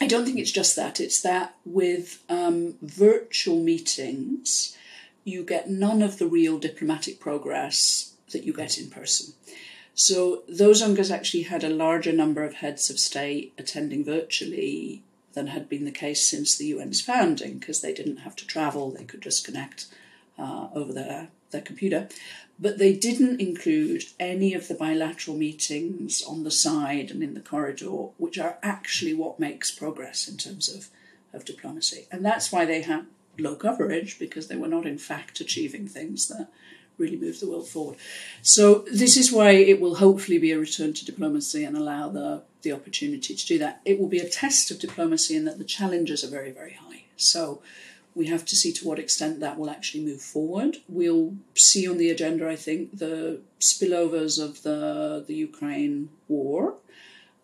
[0.00, 0.98] I don't think it's just that.
[0.98, 4.76] It's that with um, virtual meetings,
[5.24, 9.34] you get none of the real diplomatic progress that you get in person.
[9.94, 15.02] So those UNGAs actually had a larger number of heads of state attending virtually
[15.34, 18.90] than had been the case since the UN's founding, because they didn't have to travel,
[18.90, 19.86] they could just connect
[20.38, 22.08] uh, over their, their computer
[22.60, 27.40] but they didn't include any of the bilateral meetings on the side and in the
[27.40, 30.88] corridor, which are actually what makes progress in terms of,
[31.32, 32.06] of diplomacy.
[32.12, 33.06] And that's why they had
[33.38, 36.48] low coverage, because they were not, in fact, achieving things that
[36.98, 37.96] really move the world forward.
[38.42, 42.42] So, this is why it will hopefully be a return to diplomacy and allow the,
[42.60, 43.80] the opportunity to do that.
[43.86, 47.04] It will be a test of diplomacy in that the challenges are very, very high.
[47.16, 47.62] So,
[48.14, 50.78] we have to see to what extent that will actually move forward.
[50.88, 56.74] We'll see on the agenda, I think, the spillovers of the, the Ukraine war,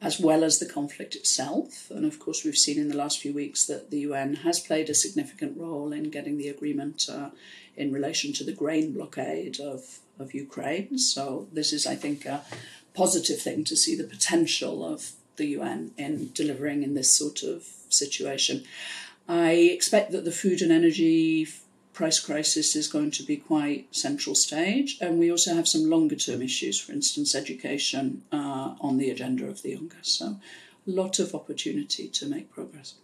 [0.00, 1.90] as well as the conflict itself.
[1.90, 4.90] And of course, we've seen in the last few weeks that the UN has played
[4.90, 7.30] a significant role in getting the agreement uh,
[7.76, 10.98] in relation to the grain blockade of, of Ukraine.
[10.98, 12.42] So, this is, I think, a
[12.94, 17.62] positive thing to see the potential of the UN in delivering in this sort of
[17.88, 18.64] situation.
[19.28, 21.48] I expect that the food and energy
[21.92, 26.16] price crisis is going to be quite central stage, and we also have some longer
[26.16, 29.96] term issues, for instance, education uh, on the agenda of the UNGA.
[30.02, 32.94] So, a lot of opportunity to make progress.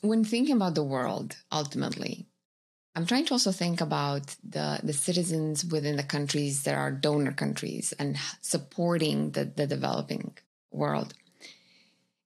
[0.00, 2.26] When thinking about the world, ultimately,
[2.96, 7.32] I'm trying to also think about the, the citizens within the countries that are donor
[7.32, 10.36] countries and supporting the, the developing
[10.70, 11.14] world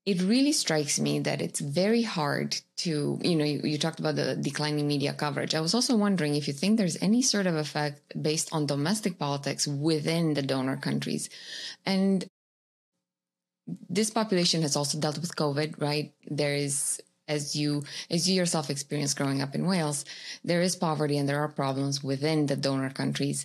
[0.06, 4.16] it really strikes me that it's very hard to, you know, you, you, talked about
[4.16, 5.54] the declining media coverage.
[5.54, 9.18] I was also wondering if you think there's any sort of effect based on domestic
[9.18, 11.28] politics within the donor countries.
[11.84, 12.26] And
[13.88, 16.14] this population has also dealt with COVID, right?
[16.30, 20.04] There is as you as you yourself experienced growing up in Wales,
[20.42, 23.44] there is poverty and there are problems within the donor countries.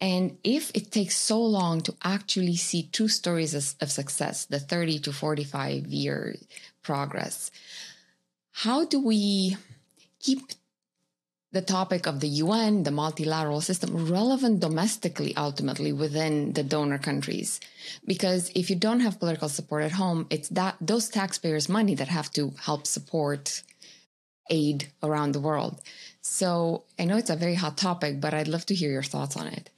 [0.00, 5.00] And if it takes so long to actually see true stories of, success, the 30
[5.00, 6.36] to 45 year
[6.82, 7.50] progress,
[8.52, 9.56] how do we
[10.20, 10.40] keep
[11.50, 17.58] the topic of the UN, the multilateral system, relevant domestically, ultimately within the donor countries.
[18.06, 22.08] Because if you don't have political support at home, it's that those taxpayers' money that
[22.08, 23.62] have to help support
[24.50, 25.80] aid around the world.
[26.20, 29.36] So I know it's a very hot topic, but I'd love to hear your thoughts
[29.36, 29.70] on it.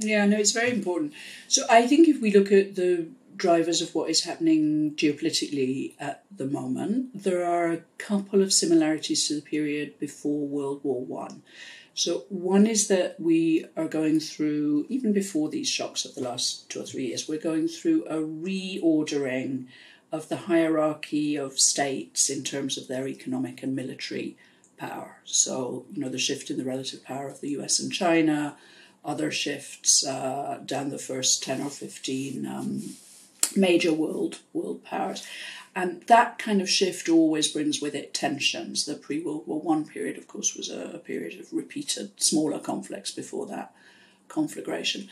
[0.00, 1.12] Yeah, no, it's very important.
[1.48, 6.24] So I think if we look at the drivers of what is happening geopolitically at
[6.34, 11.42] the moment, there are a couple of similarities to the period before World War One.
[11.92, 16.70] So one is that we are going through, even before these shocks of the last
[16.70, 19.66] two or three years, we're going through a reordering
[20.12, 24.36] of the hierarchy of states in terms of their economic and military
[24.78, 25.18] power.
[25.24, 28.56] So, you know, the shift in the relative power of the US and China,
[29.04, 32.82] other shifts uh, down the first 10 or 15 um,
[33.56, 35.26] major world world powers.
[35.74, 38.86] And that kind of shift always brings with it tensions.
[38.86, 42.58] The pre World War One period, of course, was a, a, period of repeated smaller
[42.58, 43.72] conflicts before that
[44.28, 45.08] conflagration.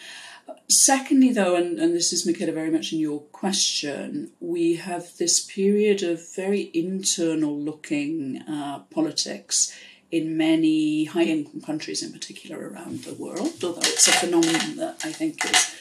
[0.68, 5.44] Secondly, though, and, and this is, Michaela, very much in your question, we have this
[5.44, 9.72] period of very internal looking uh, politics
[10.10, 15.02] in many high income countries, in particular around the world, although it's a phenomenon that
[15.04, 15.74] I think is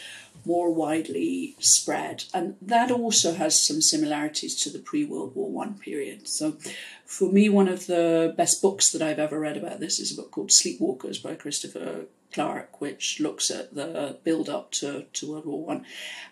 [0.46, 2.26] more widely spread.
[2.34, 6.28] And that also has some similarities to the pre World War One period.
[6.28, 6.58] So,
[7.06, 10.22] for me, one of the best books that I've ever read about this is a
[10.22, 15.46] book called Sleepwalkers by Christopher Clark, which looks at the build up to, to World
[15.46, 15.86] War One.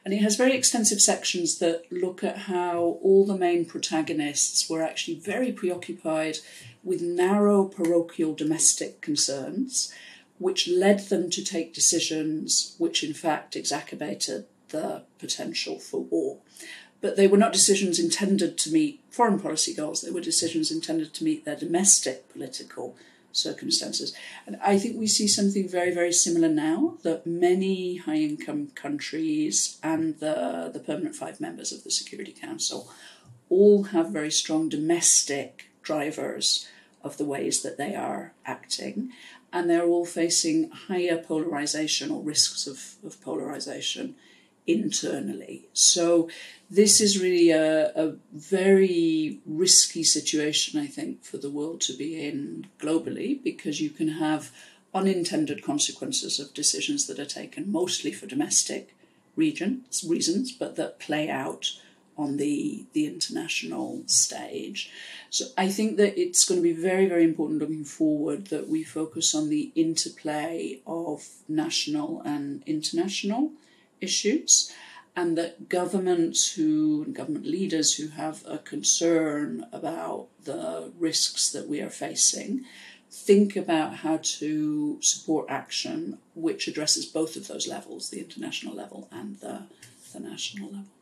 [0.03, 4.83] And it has very extensive sections that look at how all the main protagonists were
[4.83, 6.39] actually very preoccupied
[6.83, 9.93] with narrow parochial domestic concerns
[10.37, 16.39] which led them to take decisions which, in fact, exacerbated the potential for war.
[17.01, 21.13] But they were not decisions intended to meet foreign policy goals, they were decisions intended
[21.13, 22.95] to meet their domestic political
[23.31, 24.15] circumstances.
[24.47, 29.77] And I think we see something very, very similar now that many high income countries
[29.83, 32.89] and the, the permanent five members of the Security Council
[33.49, 36.67] all have very strong domestic drivers
[37.03, 39.11] of the ways that they are acting
[39.51, 44.15] and they're all facing higher polarization or risks of, of polarization
[44.67, 45.67] internally.
[45.73, 46.29] So,
[46.69, 52.19] this is really a, a, very risky situation, I think, for the world to be
[52.27, 54.51] in globally because you can have
[54.93, 58.95] unintended consequences of decisions that are taken mostly for domestic
[59.35, 61.77] regions, reasons, but that play out
[62.17, 64.91] on the, the international stage.
[65.35, 68.85] So I think that it's going to be very, very important looking forward that we
[68.85, 73.51] focus on the interplay of national and international
[73.99, 74.71] issues
[75.13, 81.81] and that governments who government leaders who have a concern about the risks that we
[81.81, 82.63] are facing
[83.11, 89.09] think about how to support action which addresses both of those levels the international level
[89.11, 89.63] and the,
[90.13, 90.94] the national level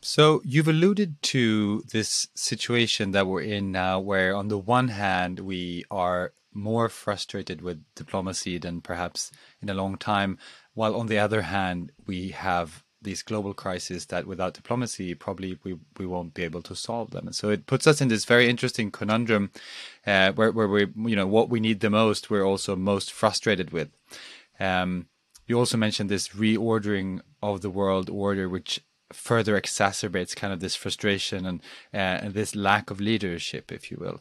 [0.00, 5.40] so you've alluded to this situation that we're in now, where on the one hand
[5.40, 9.30] we are more frustrated with diplomacy than perhaps
[9.60, 10.38] in a long time,
[10.74, 15.76] while on the other hand we have these global crises that without diplomacy probably we,
[15.98, 17.26] we won't be able to solve them.
[17.26, 19.50] And so it puts us in this very interesting conundrum
[20.06, 23.70] uh, where, where we you know what we need the most we're also most frustrated
[23.70, 23.90] with.
[24.58, 25.06] Um,
[25.46, 28.80] you also mentioned this reordering of the world order, which
[29.12, 31.60] further exacerbates kind of this frustration and,
[31.94, 34.20] uh, and this lack of leadership, if you will.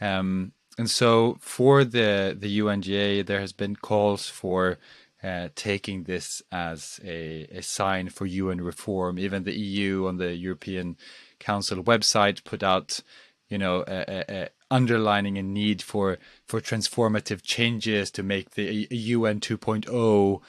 [0.00, 4.78] Um, and so for the the UNGA, there has been calls for
[5.22, 9.18] uh, taking this as a, a sign for UN reform.
[9.18, 10.96] Even the EU on the European
[11.40, 13.00] Council website put out,
[13.48, 18.86] you know, a, a, a underlining a need for for transformative changes to make the
[18.90, 20.40] UN 2.0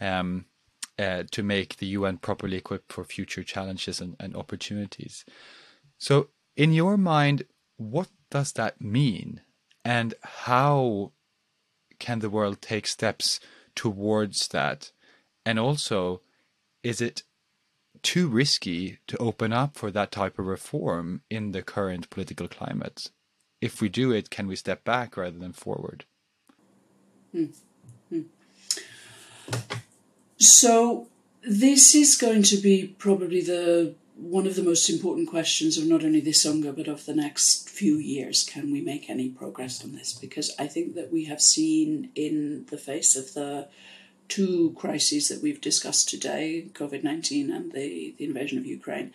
[0.00, 0.44] um,
[0.98, 5.24] uh, to make the UN properly equipped for future challenges and, and opportunities.
[5.98, 7.44] So, in your mind,
[7.76, 9.40] what does that mean?
[9.84, 11.12] And how
[11.98, 13.40] can the world take steps
[13.74, 14.92] towards that?
[15.44, 16.22] And also,
[16.82, 17.22] is it
[18.02, 23.10] too risky to open up for that type of reform in the current political climate?
[23.60, 26.04] If we do it, can we step back rather than forward?
[27.32, 27.46] Hmm.
[28.10, 28.22] Hmm.
[30.44, 31.08] So
[31.42, 36.04] this is going to be probably the one of the most important questions of not
[36.04, 38.44] only this UNGA but of the next few years.
[38.44, 40.12] Can we make any progress on this?
[40.12, 43.68] Because I think that we have seen in the face of the
[44.28, 49.14] two crises that we've discussed today, COVID 19 and the, the invasion of Ukraine,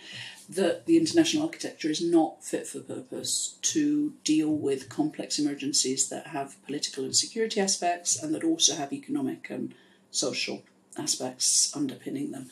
[0.50, 6.28] that the international architecture is not fit for purpose to deal with complex emergencies that
[6.28, 9.76] have political and security aspects and that also have economic and
[10.10, 10.64] social
[10.98, 12.50] aspects underpinning them.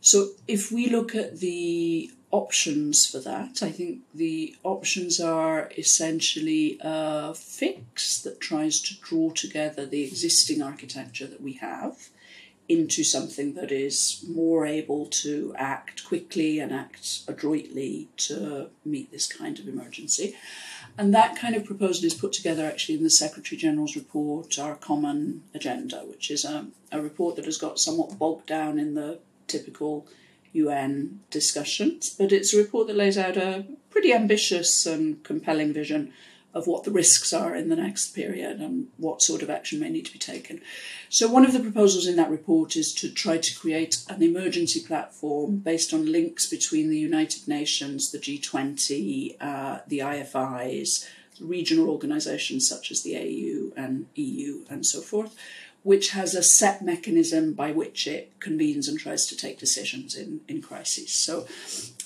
[0.00, 6.78] So, if we look at the options for that, I think the options are essentially
[6.80, 12.08] a fix that tries to draw together the existing architecture that we have
[12.68, 19.26] into something that is more able to act quickly and act adroitly to meet this
[19.26, 20.34] kind of emergency.
[20.98, 24.76] And that kind of proposal is put together actually in the Secretary General's report, Our
[24.76, 29.18] Common Agenda, which is a, a report that has got somewhat bogged down in the
[29.46, 30.06] typical
[30.52, 36.12] UN discussions, but it's a report that lays out a pretty ambitious and compelling vision
[36.56, 39.90] of what the risks are in the next period and what sort of action may
[39.90, 40.58] need to be taken.
[41.10, 44.80] So, one of the proposals in that report is to try to create an emergency
[44.80, 51.06] platform based on links between the United Nations, the G20, uh, the IFIs,
[51.40, 55.36] regional organisations such as the AU and EU, and so forth,
[55.86, 60.40] which has a set mechanism by which it convenes and tries to take decisions in,
[60.48, 61.12] in crises.
[61.12, 61.46] So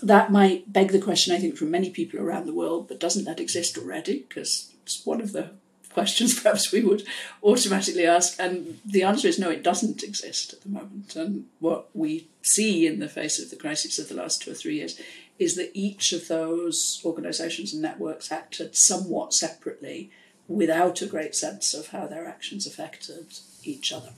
[0.03, 3.25] that might beg the question, I think, from many people around the world, but doesn't
[3.25, 4.27] that exist already?
[4.29, 5.53] Because it's one of the
[5.95, 7.05] questions perhaps we would
[7.43, 8.39] automatically ask.
[8.39, 11.17] And the answer is no, it doesn't exist at the moment.
[11.17, 14.55] And what we see in the face of the crisis of the last two or
[14.55, 15.01] three years
[15.39, 20.11] is that each of those organisations and networks acted somewhat separately
[20.49, 24.11] without a great sense of how their actions affected each other.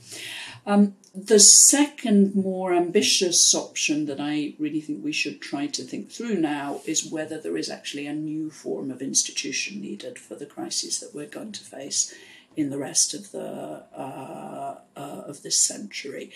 [0.65, 6.09] Um, the second, more ambitious option that I really think we should try to think
[6.09, 10.45] through now is whether there is actually a new form of institution needed for the
[10.45, 12.13] crises that we're going to face
[12.55, 16.31] in the rest of the uh, uh, of this century.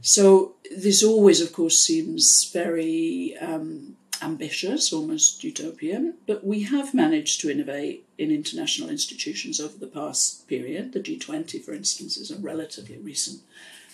[0.00, 7.40] So this always, of course, seems very um, ambitious, almost utopian, but we have managed
[7.40, 10.92] to innovate in international institutions over the past period.
[10.92, 13.40] The G20, for instance, is a relatively recent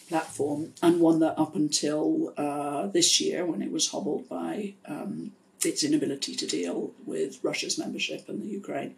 [0.09, 5.33] platform and one that up until uh, this year, when it was hobbled by um,
[5.65, 8.95] its inability to deal with Russia's membership and the Ukraine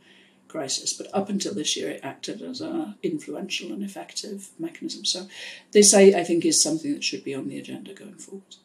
[0.49, 5.05] crisis, but up until this year, it acted as an influential and effective mechanism.
[5.05, 5.29] So,
[5.73, 8.57] this I, I think is something that should be on the agenda going forward.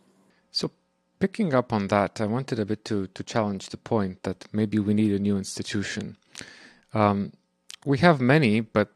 [1.23, 4.77] Picking up on that, I wanted a bit to, to challenge the point that maybe
[4.77, 6.17] we need a new institution.
[6.93, 7.31] Um,
[7.85, 8.89] we have many, but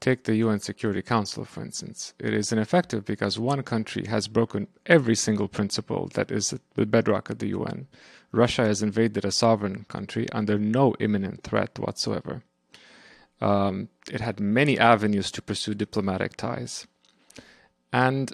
[0.00, 2.14] take the UN Security Council, for instance.
[2.18, 7.28] It is ineffective because one country has broken every single principle that is the bedrock
[7.28, 7.86] of the UN.
[8.32, 12.44] Russia has invaded a sovereign country under no imminent threat whatsoever.
[13.42, 16.86] Um, it had many avenues to pursue diplomatic ties.
[17.92, 18.32] And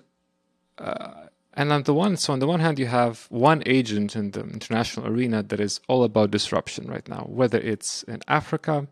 [0.78, 1.27] uh,
[1.58, 4.42] and on the one, so on the one hand, you have one agent in the
[4.42, 8.86] international arena that is all about disruption right now, whether it's in Africa,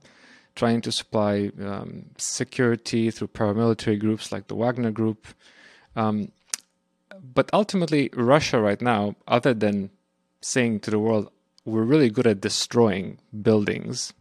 [0.56, 5.28] trying to supply um, security through paramilitary groups like the Wagner Group.
[5.94, 6.32] Um,
[7.22, 9.90] but ultimately, Russia right now, other than
[10.40, 11.30] saying to the world,
[11.64, 14.12] we're really good at destroying buildings,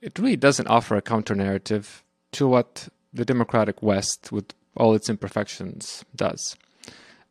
[0.00, 2.02] it really doesn't offer a counter narrative
[2.32, 6.56] to what the democratic West, with all its imperfections, does.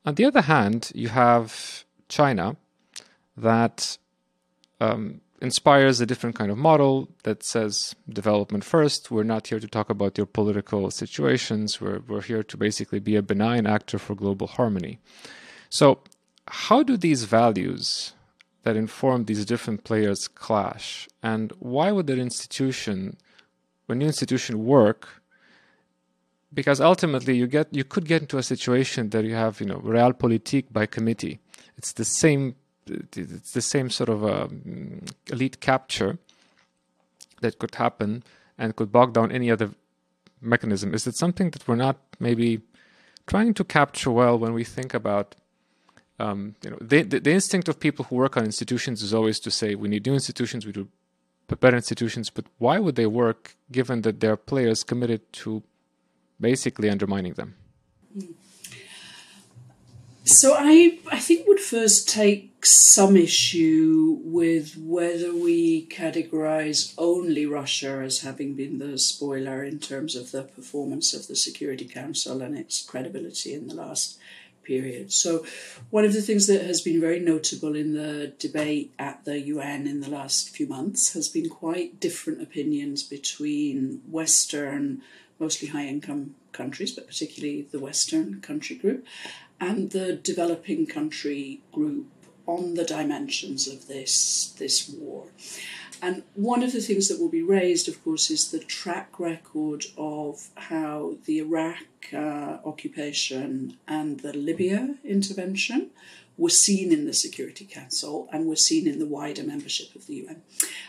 [0.06, 2.58] On the other hand, you have China
[3.38, 3.98] that
[4.80, 9.12] um, inspires a different kind of model that says development first.
[9.12, 11.80] We're not here to talk about your political situations.
[11.80, 15.00] We're, we're here to basically be a benign actor for global harmony.
[15.70, 16.00] So,
[16.48, 18.14] how do these values
[18.64, 21.08] that inform these different players clash?
[21.22, 23.18] And why would an institution,
[23.86, 25.21] when new institution work,
[26.54, 29.80] because ultimately you get you could get into a situation that you have you know
[29.80, 31.40] realpolitik by committee.
[31.78, 32.56] It's the same
[32.88, 36.18] it's the same sort of um, elite capture
[37.42, 38.24] that could happen
[38.58, 39.72] and could bog down any other
[40.42, 40.94] mechanism.
[40.94, 42.62] Is it something that we're not maybe
[43.28, 45.36] trying to capture well when we think about
[46.20, 49.40] um, you know the, the, the instinct of people who work on institutions is always
[49.40, 50.88] to say we need new institutions, we do
[51.60, 55.62] better institutions, but why would they work given that there are players committed to
[56.42, 57.56] basically undermining them.
[60.24, 68.02] So I I think would first take some issue with whether we categorize only Russia
[68.04, 72.58] as having been the spoiler in terms of the performance of the Security Council and
[72.58, 74.20] its credibility in the last
[74.64, 75.12] period.
[75.12, 75.44] So
[75.90, 79.88] one of the things that has been very notable in the debate at the UN
[79.88, 85.02] in the last few months has been quite different opinions between Western
[85.42, 89.06] mostly high income countries, but particularly the Western country group,
[89.60, 92.06] and the developing country group
[92.46, 95.26] on the dimensions of this, this war.
[96.02, 99.86] And one of the things that will be raised, of course, is the track record
[99.98, 105.92] of how the Iraq uh, occupation and the Libya intervention
[106.38, 110.16] were seen in the Security Council and were seen in the wider membership of the
[110.16, 110.42] UN.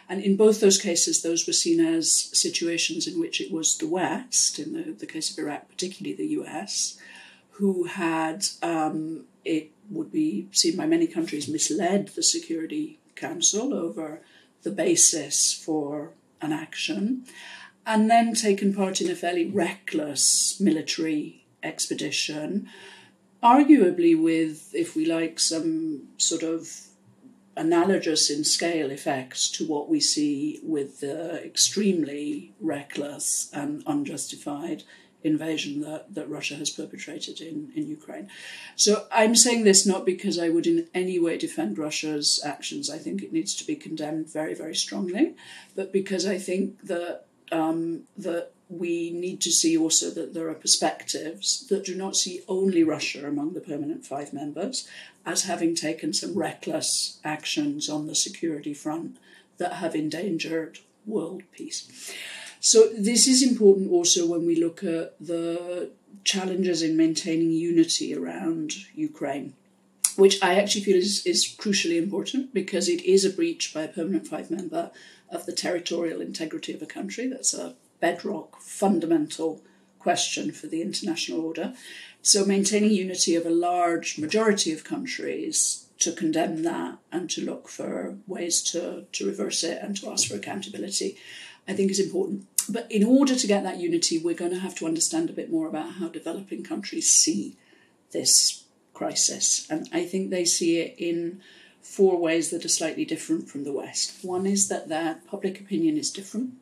[0.09, 3.88] And in both those cases, those were seen as situations in which it was the
[3.88, 6.99] West, in the, the case of Iraq, particularly the US,
[7.53, 14.22] who had, um, it would be seen by many countries, misled the Security Council over
[14.62, 17.24] the basis for an action,
[17.84, 22.68] and then taken part in a fairly reckless military expedition
[23.43, 26.68] arguably with, if we like, some sort of
[27.57, 34.82] analogous in scale effects to what we see with the extremely reckless and unjustified
[35.24, 38.28] invasion that, that Russia has perpetrated in, in Ukraine.
[38.74, 42.90] So I'm saying this not because I would in any way defend Russia's actions.
[42.90, 45.34] I think it needs to be condemned very, very strongly,
[45.76, 50.55] but because I think that um, that we need to see also that there are
[50.55, 54.89] perspectives that do not see only Russia among the permanent five members
[55.27, 59.18] as having taken some reckless actions on the security front
[59.59, 62.12] that have endangered world peace.
[62.61, 65.91] So, this is important also when we look at the
[66.25, 69.55] challenges in maintaining unity around Ukraine,
[70.16, 73.89] which I actually feel is, is crucially important because it is a breach by a
[73.89, 74.91] permanent five member
[75.29, 77.27] of the territorial integrity of a country.
[77.27, 79.63] That's a bedrock, fundamental
[79.99, 81.73] question for the international order.
[82.21, 87.69] So, maintaining unity of a large majority of countries to condemn that and to look
[87.69, 91.17] for ways to, to reverse it and to ask for accountability,
[91.67, 92.47] I think is important.
[92.69, 95.51] But in order to get that unity, we're going to have to understand a bit
[95.51, 97.57] more about how developing countries see
[98.11, 99.67] this crisis.
[99.71, 101.41] And I think they see it in
[101.81, 104.25] four ways that are slightly different from the West.
[104.25, 106.55] One is that their public opinion is different.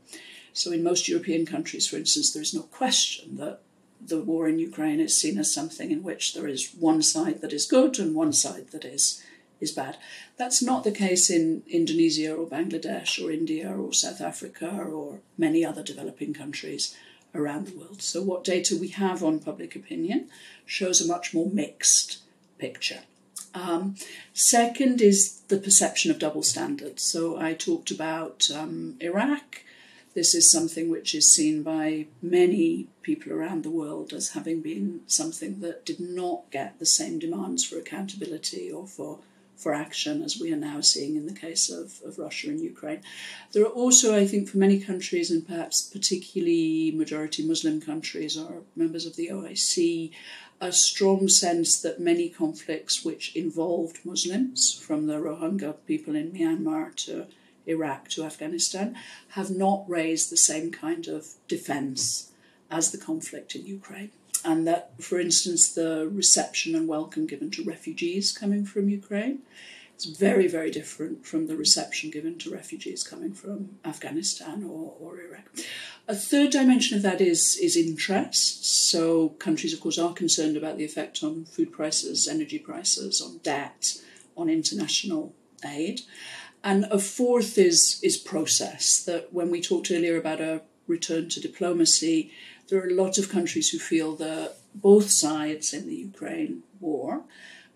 [0.52, 3.60] So, in most European countries, for instance, there is no question that
[4.00, 7.52] the war in Ukraine is seen as something in which there is one side that
[7.52, 9.22] is good and one side that is
[9.60, 9.96] is bad.
[10.38, 15.64] That's not the case in Indonesia or Bangladesh or India or South Africa or many
[15.64, 16.96] other developing countries
[17.34, 18.02] around the world.
[18.02, 20.28] So, what data we have on public opinion
[20.66, 22.18] shows a much more mixed
[22.58, 23.00] picture.
[23.54, 23.96] Um,
[24.32, 27.02] second is the perception of double standards.
[27.02, 29.62] So, I talked about um, Iraq.
[30.12, 35.02] This is something which is seen by many people around the world as having been
[35.06, 39.20] something that did not get the same demands for accountability or for
[39.60, 43.02] for action, as we are now seeing in the case of, of Russia and Ukraine.
[43.52, 48.62] There are also, I think, for many countries, and perhaps particularly majority Muslim countries or
[48.74, 50.12] members of the OIC,
[50.62, 56.94] a strong sense that many conflicts which involved Muslims, from the Rohingya people in Myanmar
[57.04, 57.26] to
[57.66, 58.96] Iraq to Afghanistan,
[59.30, 62.32] have not raised the same kind of defense
[62.70, 64.10] as the conflict in Ukraine
[64.44, 69.40] and that, for instance, the reception and welcome given to refugees coming from Ukraine
[69.98, 75.20] is very, very different from the reception given to refugees coming from Afghanistan or, or
[75.20, 75.44] Iraq.
[76.08, 78.64] A third dimension of that is, is interest.
[78.90, 83.38] So, countries, of course, are concerned about the effect on food prices, energy prices, on
[83.38, 84.00] debt,
[84.36, 85.34] on international
[85.64, 86.00] aid.
[86.62, 91.40] And a fourth is, is process, that when we talked earlier about a return to
[91.40, 92.32] diplomacy,
[92.68, 97.22] there are a lot of countries who feel that both sides in the Ukraine war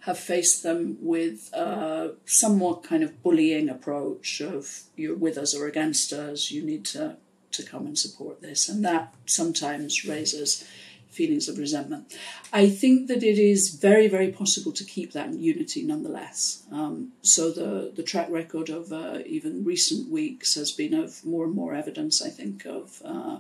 [0.00, 5.66] have faced them with a somewhat kind of bullying approach of you're with us or
[5.66, 7.16] against us, you need to,
[7.52, 8.68] to come and support this.
[8.68, 10.68] And that sometimes raises
[11.14, 12.16] feelings of resentment.
[12.52, 16.64] I think that it is very, very possible to keep that unity nonetheless.
[16.72, 21.44] Um, so the, the track record of uh, even recent weeks has been of more
[21.44, 23.38] and more evidence, I think, of uh,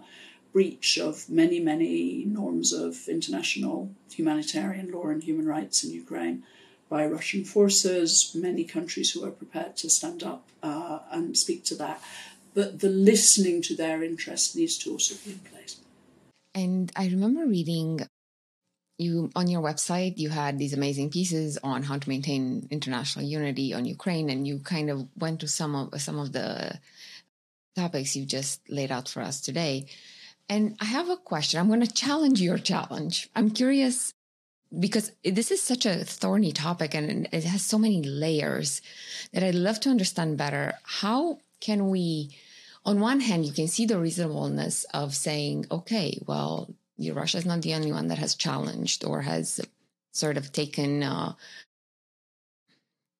[0.52, 6.44] breach of many, many norms of international humanitarian law and human rights in Ukraine
[6.88, 11.74] by Russian forces, many countries who are prepared to stand up uh, and speak to
[11.74, 12.00] that.
[12.54, 15.80] But the listening to their interests needs to also be in place.
[16.54, 18.00] And I remember reading
[18.96, 23.74] you on your website you had these amazing pieces on how to maintain international unity
[23.74, 26.78] on Ukraine and you kind of went to some of some of the
[27.74, 29.86] topics you just laid out for us today
[30.48, 31.58] and I have a question.
[31.58, 33.30] I'm going to challenge your challenge.
[33.34, 34.12] I'm curious
[34.78, 38.82] because this is such a thorny topic and it has so many layers
[39.32, 40.74] that I'd love to understand better.
[40.82, 42.36] How can we,
[42.84, 47.62] on one hand, you can see the reasonableness of saying, okay, well, Russia is not
[47.62, 49.60] the only one that has challenged or has
[50.12, 51.32] sort of taken uh,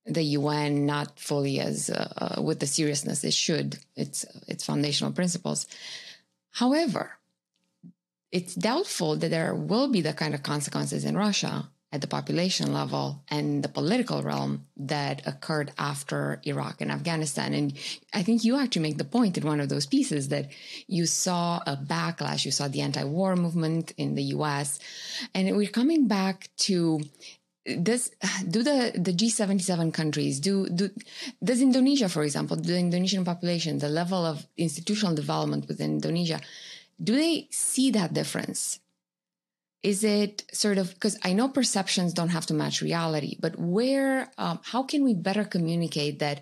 [0.06, 3.78] the UN not fully as uh, uh, with the seriousness it should.
[3.96, 5.66] Its its foundational principles.
[6.50, 7.12] However,
[8.30, 12.72] it's doubtful that there will be the kind of consequences in Russia at the population
[12.74, 17.54] level and the political realm that occurred after Iraq and Afghanistan.
[17.54, 17.72] And
[18.12, 20.50] I think you actually make the point in one of those pieces that
[20.88, 24.80] you saw a backlash, you saw the anti war movement in the US.
[25.34, 27.00] And we're coming back to
[27.80, 28.10] does
[28.50, 30.90] do the the G77 countries do do
[31.42, 36.42] does Indonesia for example the Indonesian population the level of institutional development within Indonesia
[37.02, 38.80] do they see that difference
[39.84, 44.32] is it sort of because I know perceptions don't have to match reality, but where,
[44.38, 46.40] um, how can we better communicate that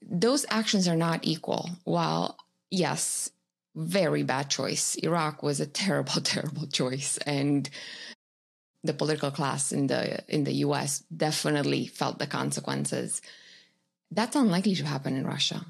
[0.00, 1.68] those actions are not equal?
[1.84, 2.38] While,
[2.70, 3.30] yes,
[3.76, 4.94] very bad choice.
[4.96, 7.18] Iraq was a terrible, terrible choice.
[7.18, 7.68] And
[8.82, 13.20] the political class in the in the US definitely felt the consequences.
[14.10, 15.66] That's unlikely to happen in Russia.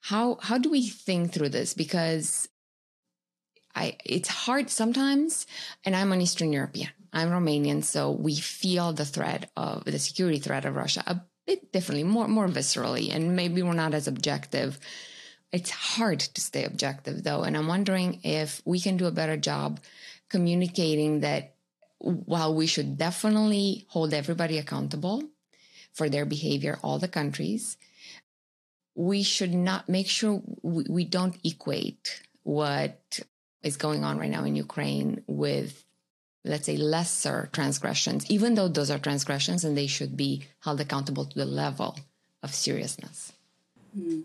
[0.00, 1.72] How how do we think through this?
[1.72, 2.48] Because
[3.74, 5.46] I it's hard sometimes,
[5.84, 6.90] and I'm an Eastern European.
[7.12, 11.72] I'm Romanian, so we feel the threat of the security threat of Russia a bit
[11.72, 14.78] differently, more more viscerally, and maybe we're not as objective.
[15.52, 19.36] It's hard to stay objective though, and I'm wondering if we can do a better
[19.36, 19.80] job
[20.28, 21.54] communicating that
[21.98, 25.22] while we should definitely hold everybody accountable
[25.92, 27.76] for their behavior, all the countries,
[28.94, 33.20] we should not make sure we, we don't equate what
[33.62, 35.84] is going on right now in Ukraine with,
[36.44, 41.26] let's say, lesser transgressions, even though those are transgressions and they should be held accountable
[41.26, 41.98] to the level
[42.42, 43.32] of seriousness.
[43.96, 44.22] Mm.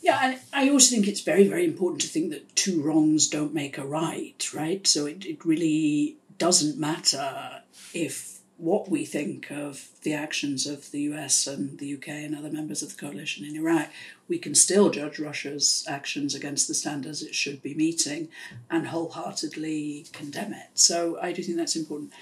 [0.00, 3.54] Yeah, and I also think it's very, very important to think that two wrongs don't
[3.54, 4.84] make a right, right?
[4.84, 7.62] So it, it really doesn't matter
[7.94, 8.31] if
[8.62, 12.80] what we think of the actions of the US and the UK and other members
[12.80, 13.90] of the coalition in Iraq,
[14.28, 18.28] we can still judge Russia's actions against the standards it should be meeting
[18.70, 20.68] and wholeheartedly condemn it.
[20.74, 22.12] So I do think that's important.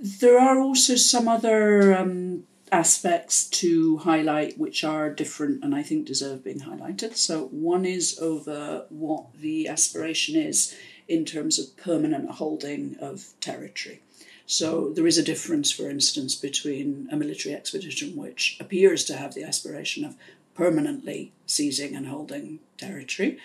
[0.00, 6.06] There are also some other um, aspects to highlight which are different and I think
[6.06, 7.16] deserve being highlighted.
[7.16, 10.72] So one is over what the aspiration is
[11.08, 14.02] in terms of permanent holding of territory.
[14.50, 19.32] So there is a difference, for instance, between a military expedition which appears to have
[19.32, 20.16] the aspiration of
[20.54, 23.38] permanently seizing and holding territory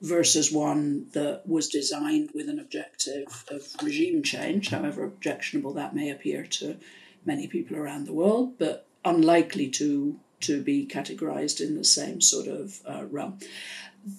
[0.00, 6.10] versus one that was designed with an objective of regime change, however objectionable that may
[6.10, 6.76] appear to
[7.24, 12.46] many people around the world, but unlikely to to be categorized in the same sort
[12.46, 13.36] of uh, realm.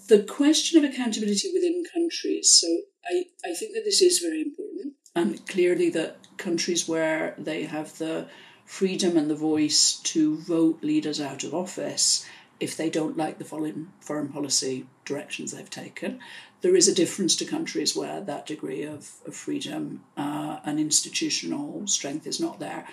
[0.09, 2.49] The question of accountability within countries.
[2.49, 2.67] So
[3.09, 4.95] I, I think that this is very important.
[5.15, 8.27] And clearly, that countries where they have the
[8.65, 12.25] freedom and the voice to vote leaders out of office
[12.59, 16.19] if they don't like the foreign, foreign policy directions they've taken.
[16.61, 21.85] There is a difference to countries where that degree of, of freedom uh, and institutional
[21.87, 22.87] strength is not there.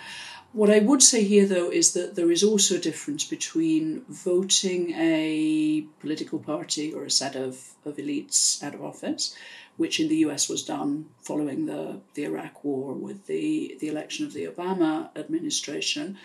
[0.53, 4.91] What I would say here, though, is that there is also a difference between voting
[4.91, 9.33] a political party or a set of, of elites out of office
[9.77, 14.25] which in the US was done following the, the Iraq war with the, the election
[14.25, 16.17] of the Obama administration,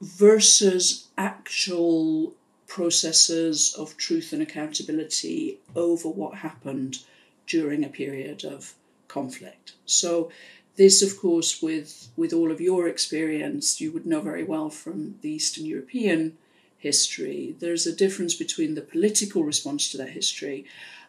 [0.00, 2.34] versus actual
[2.66, 6.98] processes of truth and accountability over what happened
[7.46, 8.74] during a period of
[9.08, 9.72] conflict.
[9.86, 10.30] So,
[10.76, 15.16] this, of course, with, with all of your experience, you would know very well from
[15.22, 16.38] the Eastern European
[16.78, 20.64] history, there's a difference between the political response to that history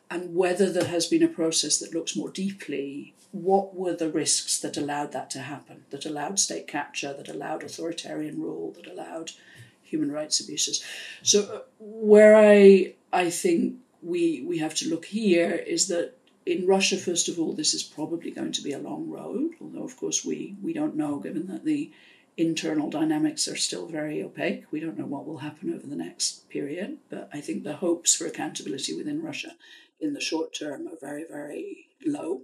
[0.09, 4.59] and whether there has been a process that looks more deeply what were the risks
[4.59, 9.31] that allowed that to happen, that allowed state capture, that allowed authoritarian rule, that allowed
[9.83, 10.83] human rights abuses.
[11.21, 16.65] So uh, where I I think we we have to look here is that in
[16.65, 19.97] Russia, first of all, this is probably going to be a long road, although of
[19.97, 21.91] course we, we don't know given that the
[22.37, 24.63] internal dynamics are still very opaque.
[24.71, 28.15] We don't know what will happen over the next period, but I think the hopes
[28.15, 29.51] for accountability within Russia
[29.99, 32.41] in the short term are very, very low.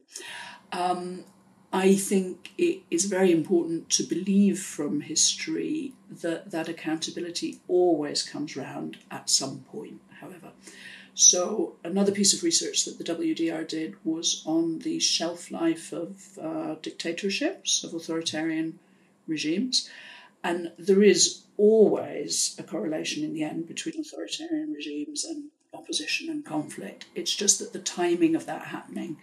[0.72, 1.26] Um,
[1.72, 8.56] I think it is very important to believe from history that that accountability always comes
[8.56, 10.52] round at some point, however.
[11.14, 16.38] So, another piece of research that the WDR did was on the shelf life of
[16.42, 18.80] uh, dictatorships, of authoritarian
[19.28, 19.90] regimes.
[20.44, 26.46] And there is always a correlation in the end between authoritarian regimes and opposition and
[26.46, 27.06] conflict.
[27.14, 29.18] It's just that the timing of that happening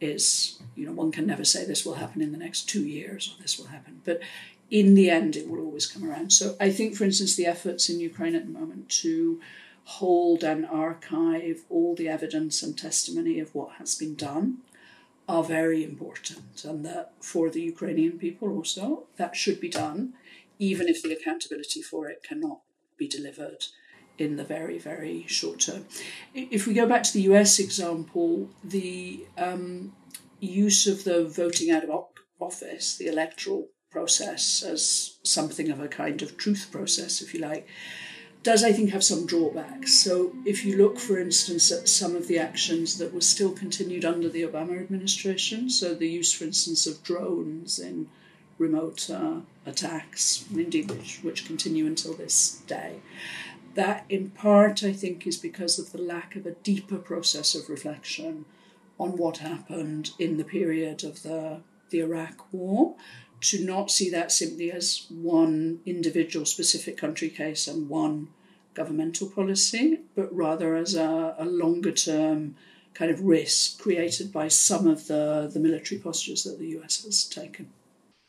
[0.00, 3.34] is, you know, one can never say this will happen in the next two years
[3.34, 4.02] or this will happen.
[4.04, 4.20] But
[4.70, 6.32] in the end, it will always come around.
[6.32, 9.40] So I think, for instance, the efforts in Ukraine at the moment to
[9.84, 14.58] hold and archive all the evidence and testimony of what has been done
[15.28, 16.64] are very important.
[16.64, 20.14] And that for the Ukrainian people also, that should be done,
[20.58, 22.60] even if the accountability for it cannot
[22.96, 23.66] be delivered
[24.18, 25.86] in the very, very short term.
[26.34, 29.92] If we go back to the US example, the um,
[30.40, 32.06] use of the voting out of
[32.40, 37.66] office, the electoral process, as something of a kind of truth process, if you like,
[38.42, 39.94] does, I think, have some drawbacks.
[39.94, 44.04] So, if you look, for instance, at some of the actions that were still continued
[44.04, 48.08] under the Obama administration, so the use, for instance, of drones in
[48.58, 53.00] remote uh, attacks, indeed, which, which continue until this day,
[53.76, 57.68] that in part, I think, is because of the lack of a deeper process of
[57.68, 58.44] reflection
[58.98, 61.60] on what happened in the period of the,
[61.90, 62.94] the Iraq War
[63.42, 68.28] to not see that simply as one individual specific country case and one
[68.74, 72.56] governmental policy, but rather as a, a longer term
[72.94, 77.24] kind of risk created by some of the, the military postures that the US has
[77.24, 77.70] taken.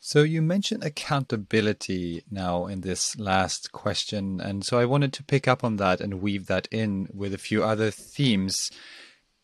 [0.00, 4.40] So you mentioned accountability now in this last question.
[4.40, 7.38] And so I wanted to pick up on that and weave that in with a
[7.38, 8.70] few other themes.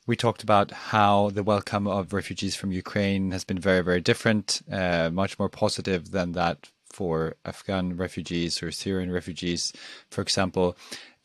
[0.07, 4.63] We talked about how the welcome of refugees from Ukraine has been very, very different,
[4.71, 9.73] uh, much more positive than that for Afghan refugees or Syrian refugees,
[10.09, 10.77] for example.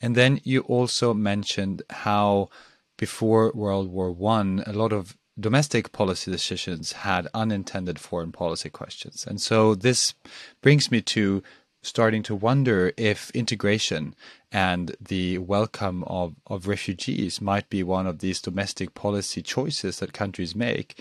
[0.01, 2.49] And then you also mentioned how
[2.97, 9.25] before World War One, a lot of domestic policy decisions had unintended foreign policy questions.
[9.27, 10.13] And so this
[10.61, 11.43] brings me to
[11.81, 14.13] starting to wonder if integration
[14.51, 20.11] and the welcome of, of refugees might be one of these domestic policy choices that
[20.11, 20.99] countries make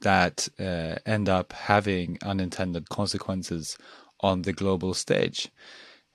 [0.00, 3.76] that uh, end up having unintended consequences
[4.20, 5.50] on the global stage.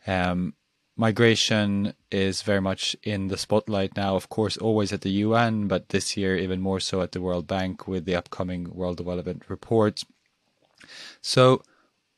[0.07, 0.53] Um,
[0.95, 5.89] migration is very much in the spotlight now, of course, always at the UN, but
[5.89, 10.03] this year even more so at the World Bank with the upcoming World Development Report.
[11.21, 11.63] So,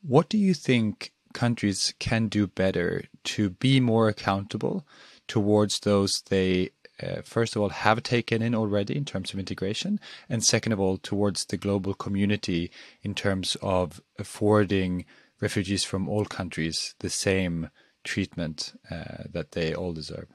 [0.01, 4.85] what do you think countries can do better to be more accountable
[5.27, 6.71] towards those they
[7.03, 9.99] uh, first of all have taken in already in terms of integration,
[10.29, 12.71] and second of all towards the global community
[13.03, 15.05] in terms of affording
[15.41, 17.69] refugees from all countries the same
[18.05, 20.27] treatment uh, that they all deserve.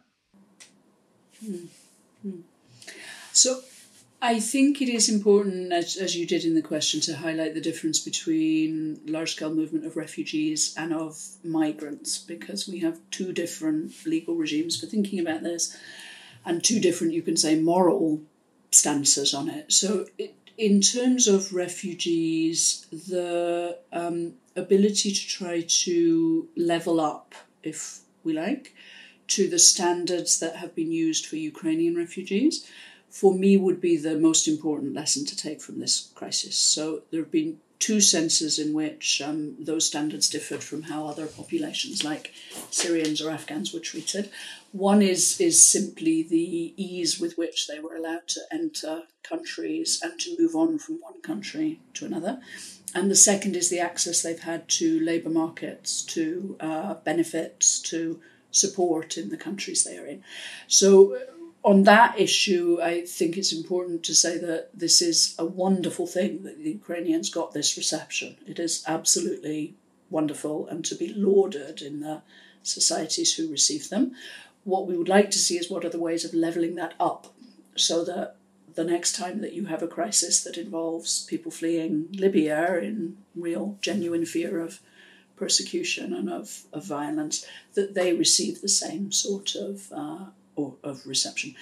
[1.43, 2.41] Mm-hmm.
[3.33, 3.63] So,
[4.21, 7.61] I think it is important, as, as you did in the question, to highlight the
[7.63, 13.95] difference between large scale movement of refugees and of migrants, because we have two different
[14.05, 15.75] legal regimes for thinking about this
[16.45, 18.21] and two different, you can say, moral
[18.71, 19.73] stances on it.
[19.73, 28.01] So, it, in terms of refugees, the um, ability to try to level up, if
[28.25, 28.75] we like,
[29.29, 32.67] to the standards that have been used for Ukrainian refugees,
[33.09, 36.57] for me would be the most important lesson to take from this crisis.
[36.57, 41.27] So there have been two senses in which um, those standards differed from how other
[41.27, 42.33] populations like
[42.71, 44.31] Syrians or Afghans were treated.
[44.73, 50.21] One is is simply the ease with which they were allowed to enter countries and
[50.21, 52.41] to move on from one country to another.
[52.95, 58.21] And the second is the access they've had to labour markets, to uh, benefits, to
[58.51, 60.25] support in the countries they are in.
[60.67, 61.17] So
[61.63, 66.43] on that issue, I think it's important to say that this is a wonderful thing
[66.43, 68.37] that the Ukrainians got this reception.
[68.47, 69.75] It is absolutely
[70.09, 72.23] wonderful and to be lauded in the
[72.63, 74.13] societies who receive them.
[74.65, 77.29] What we would like to see is what are the ways of levelling that up
[77.77, 78.37] so that
[78.75, 83.79] the next time that you have a crisis that involves people fleeing Libya in real,
[83.81, 84.81] genuine fear of
[85.37, 90.27] persecution and of, of violence, that they receive the same sort of uh,
[90.85, 91.55] of reception.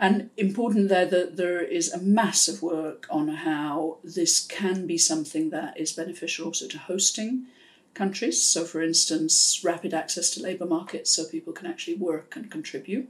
[0.00, 5.50] And important there that there is a massive work on how this can be something
[5.50, 7.46] that is beneficial also to hosting
[7.94, 8.40] countries.
[8.42, 13.08] So, for instance, rapid access to labour markets so people can actually work and contribute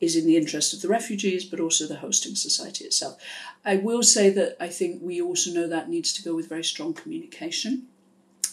[0.00, 3.20] is in the interest of the refugees, but also the hosting society itself.
[3.64, 6.64] I will say that I think we also know that needs to go with very
[6.64, 7.88] strong communication.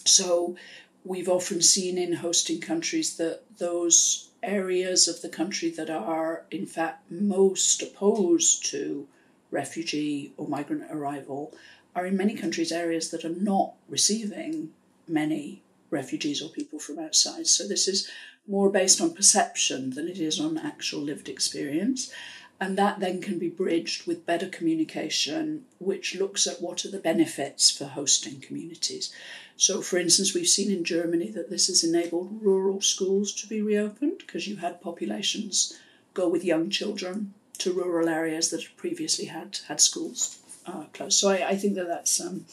[0.04, 0.56] So,
[1.04, 6.66] we've often seen in hosting countries that those areas of the country that are, in
[6.66, 9.06] fact, most opposed to
[9.50, 11.54] refugee or migrant arrival
[11.94, 14.70] are in many countries areas that are not receiving
[15.08, 17.46] many refugees or people from outside.
[17.46, 18.10] So this is
[18.48, 22.12] more based on perception than it is on actual lived experience.
[22.58, 26.98] And that then can be bridged with better communication, which looks at what are the
[26.98, 29.12] benefits for hosting communities.
[29.56, 33.60] So, for instance, we've seen in Germany that this has enabled rural schools to be
[33.60, 35.78] reopened because you had populations
[36.14, 41.18] go with young children to rural areas that previously had had schools uh, closed.
[41.18, 42.46] So, I, I, think that that's um,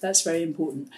[0.00, 0.90] that's very important.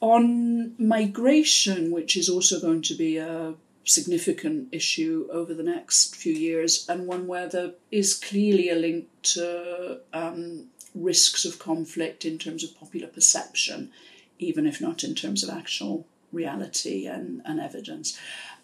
[0.00, 3.54] On migration, which is also going to be a
[3.88, 9.06] significant issue over the next few years, and one where there is clearly a link
[9.22, 13.90] to um, risks of conflict in terms of popular perception,
[14.38, 18.18] even if not in terms of actual reality and, and evidence.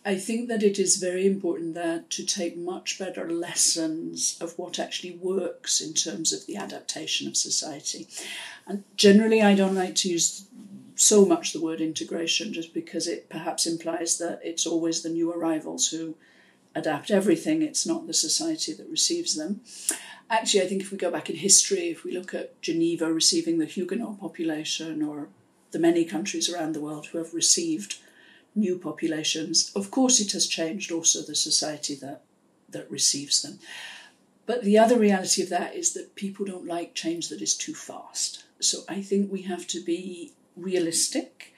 [0.07, 4.79] I think that it is very important that to take much better lessons of what
[4.79, 8.07] actually works in terms of the adaptation of society.
[8.66, 10.45] And generally, I don't like to use
[10.95, 15.32] so much the word integration just because it perhaps implies that it's always the new
[15.32, 16.16] arrivals who
[16.74, 19.61] adapt everything, it's not the society that receives them.
[20.30, 23.59] Actually, I think if we go back in history, if we look at Geneva receiving
[23.59, 25.28] the Huguenot population or
[25.72, 27.99] the many countries around the world who have received
[28.55, 32.22] new populations, of course it has changed also the society that,
[32.70, 33.59] that receives them.
[34.47, 37.74] But the other reality of that is that people don't like change that is too
[37.74, 38.45] fast.
[38.61, 41.55] So I think we have to be realistic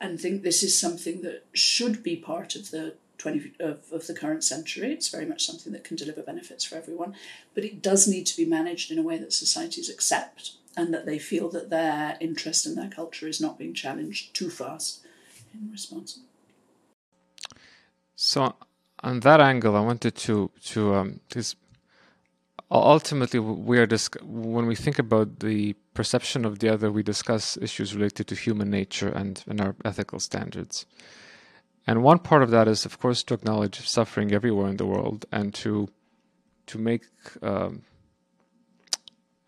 [0.00, 4.14] and think this is something that should be part of the 20 of, of the
[4.14, 4.92] current century.
[4.92, 7.14] It's very much something that can deliver benefits for everyone,
[7.54, 11.04] but it does need to be managed in a way that societies accept and that
[11.04, 15.00] they feel that their interest in their culture is not being challenged too fast
[15.52, 16.20] in response.
[18.16, 18.54] So,
[19.02, 21.20] on that angle, I wanted to to um,
[22.78, 27.56] ultimately we are disc- when we think about the perception of the other, we discuss
[27.56, 30.86] issues related to human nature and and our ethical standards.
[31.86, 35.26] And one part of that is, of course, to acknowledge suffering everywhere in the world
[35.32, 35.88] and to
[36.66, 37.06] to make
[37.42, 37.82] um,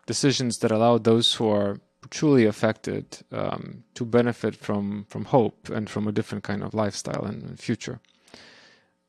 [0.05, 5.89] decisions that allow those who are truly affected um, to benefit from from hope and
[5.89, 8.01] from a different kind of lifestyle and future.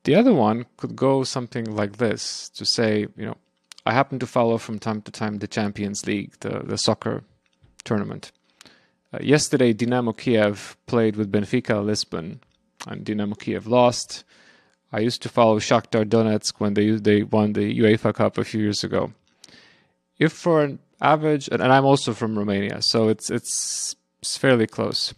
[0.05, 3.37] The other one could go something like this to say, you know,
[3.85, 7.23] I happen to follow from time to time the Champions League, the, the soccer
[7.83, 8.31] tournament.
[9.13, 12.39] Uh, yesterday, Dynamo Kiev played with Benfica Lisbon,
[12.87, 14.23] and Dynamo Kiev lost.
[14.91, 18.61] I used to follow Shakhtar Donetsk when they they won the UEFA Cup a few
[18.61, 19.13] years ago.
[20.17, 25.13] If for an average, and I'm also from Romania, so it's it's, it's fairly close.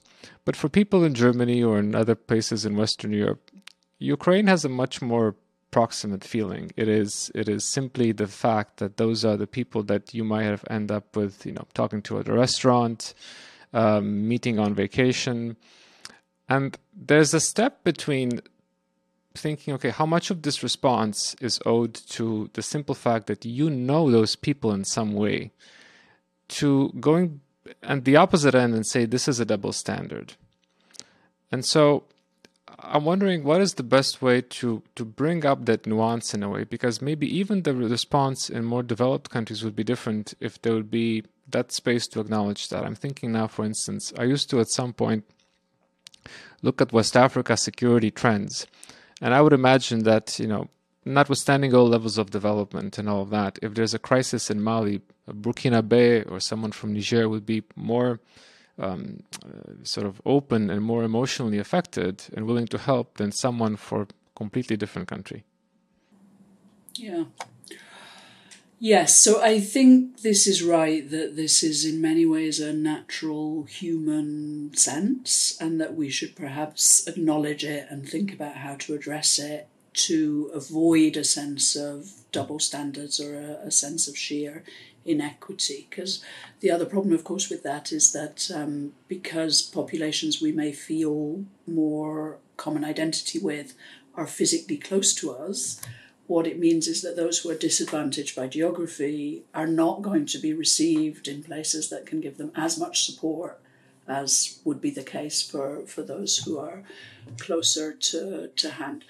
[0.45, 3.51] But for people in Germany or in other places in Western Europe,
[3.99, 5.36] Ukraine has a much more
[5.72, 6.72] proximate feeling.
[6.76, 10.43] It is it is simply the fact that those are the people that you might
[10.43, 13.13] have end up with, you know, talking to at a restaurant,
[13.74, 15.57] um, meeting on vacation,
[16.49, 18.41] and there's a step between
[19.36, 23.70] thinking, okay, how much of this response is owed to the simple fact that you
[23.70, 25.51] know those people in some way,
[26.47, 27.41] to going
[27.84, 30.34] and the opposite end and say this is a double standard.
[31.51, 32.03] And so
[32.80, 36.49] I'm wondering what is the best way to to bring up that nuance in a
[36.49, 40.74] way because maybe even the response in more developed countries would be different if there
[40.74, 42.84] would be that space to acknowledge that.
[42.84, 45.24] I'm thinking now, for instance, I used to at some point
[46.61, 48.68] look at West Africa security trends,
[49.22, 50.68] and I would imagine that you know,
[51.05, 55.01] notwithstanding all levels of development and all of that, if there's a crisis in Mali,
[55.30, 58.20] Burkina Faso or someone from Niger would be more
[58.80, 63.75] um, uh, sort of open and more emotionally affected and willing to help than someone
[63.75, 65.43] for a completely different country.
[66.95, 67.25] Yeah.
[68.80, 73.63] Yes, so I think this is right that this is in many ways a natural
[73.63, 79.39] human sense and that we should perhaps acknowledge it and think about how to address
[79.39, 84.63] it to avoid a sense of double standards or a, a sense of sheer
[85.07, 85.87] inequity.
[85.89, 86.23] Because
[86.59, 91.45] the other problem, of course, with that is that um, because populations we may feel
[91.65, 93.73] more common identity with
[94.15, 95.81] are physically close to us,
[96.27, 100.37] what it means is that those who are disadvantaged by geography are not going to
[100.37, 103.61] be received in places that can give them as much support
[104.07, 106.83] as would be the case for, for those who are
[107.39, 109.03] closer to, to hand.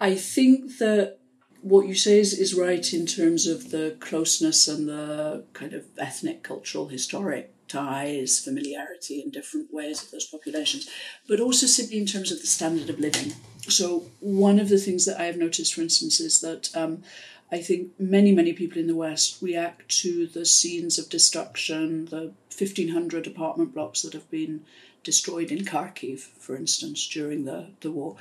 [0.00, 1.18] I think that
[1.64, 5.86] what you say is, is right in terms of the closeness and the kind of
[5.96, 10.90] ethnic, cultural, historic ties, familiarity in different ways of those populations,
[11.26, 13.32] but also simply in terms of the standard of living.
[13.62, 17.02] So, one of the things that I have noticed, for instance, is that um,
[17.50, 22.34] I think many, many people in the West react to the scenes of destruction, the
[22.58, 24.66] 1,500 apartment blocks that have been
[25.02, 28.16] destroyed in Kharkiv, for instance, during the, the war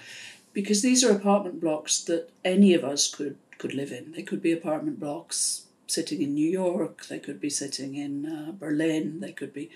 [0.53, 4.11] because these are apartment blocks that any of us could could live in.
[4.11, 7.05] They could be apartment blocks sitting in New York.
[7.05, 9.19] They could be sitting in uh, Berlin.
[9.19, 9.69] They could be.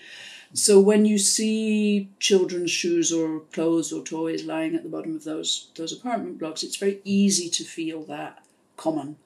[0.52, 5.24] So when you see children's shoes or clothes or toys lying at the bottom of
[5.24, 8.44] those those apartment blocks, it's very easy to feel that
[8.76, 9.16] common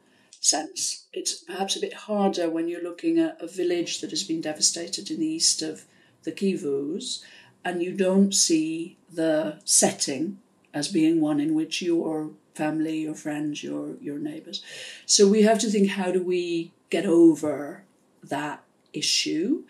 [0.40, 1.06] sense.
[1.12, 5.10] It's perhaps a bit harder when you're looking at a village that has been devastated
[5.10, 5.84] in the east of
[6.24, 7.22] the Kivus,
[7.64, 10.38] and you don't see the setting
[10.74, 14.62] as being one in which your family, your friends, your your neighbours.
[15.06, 17.84] So we have to think how do we get over
[18.22, 18.62] that
[18.92, 19.64] issue?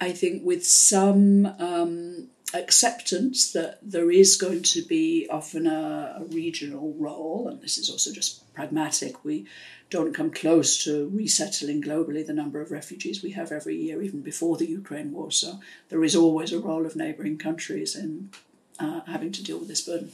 [0.00, 6.24] I think with some um, acceptance that there is going to be often a, a,
[6.26, 9.24] regional role, and this is also just pragmatic.
[9.24, 9.46] We
[9.90, 14.20] don't come close to resettling globally the number of refugees we have every year, even
[14.20, 15.30] before the Ukraine war.
[15.30, 18.30] So there is always a role of neighbouring countries in
[18.78, 20.12] uh, having to deal with this burden,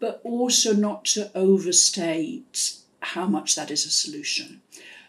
[0.00, 4.62] but also not to overstate how much that is a solution.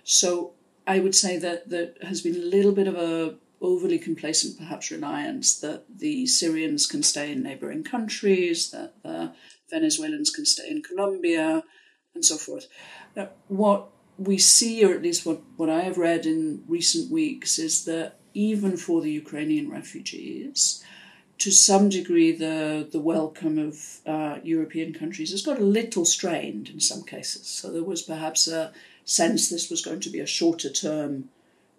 [0.03, 0.53] So
[0.85, 4.91] I would say that there has been a little bit of a overly complacent, perhaps,
[4.91, 9.33] reliance that the Syrians can stay in neighboring countries, that the
[9.69, 11.63] Venezuelans can stay in Colombia,
[12.13, 12.67] and so forth.
[13.15, 17.57] Now, what we see, or at least what, what I have read in recent weeks,
[17.59, 20.83] is that even for the Ukrainian refugees,
[21.37, 26.69] to some degree, the, the welcome of uh, European countries has got a little strained
[26.69, 27.47] in some cases.
[27.47, 28.71] So there was perhaps a
[29.03, 31.29] sense this was going to be a shorter term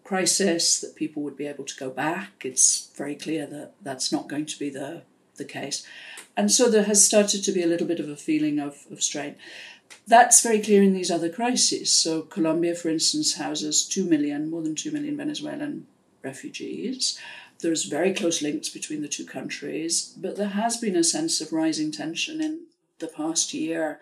[0.05, 2.45] crisis, that people would be able to go back.
[2.45, 5.03] It's very clear that that's not going to be the,
[5.37, 5.85] the case.
[6.37, 9.03] And so there has started to be a little bit of a feeling of, of
[9.03, 9.35] strain.
[10.07, 11.93] That's very clear in these other crises.
[11.93, 15.87] So, Colombia, for instance, houses 2 million, more than 2 million Venezuelan
[16.23, 17.19] refugees.
[17.61, 21.53] There's very close links between the two countries, but there has been a sense of
[21.53, 22.67] rising tension in
[22.99, 24.01] the past year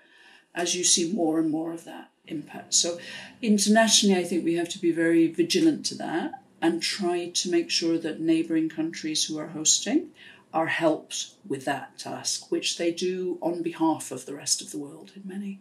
[0.55, 2.75] as you see more and more of that impact.
[2.75, 2.99] So,
[3.43, 7.71] internationally, I think we have to be very vigilant to that and try to make
[7.71, 10.11] sure that neighbouring countries who are hosting
[10.53, 14.79] are helped with that task, which they do on behalf of the rest of the
[14.79, 15.61] world in many,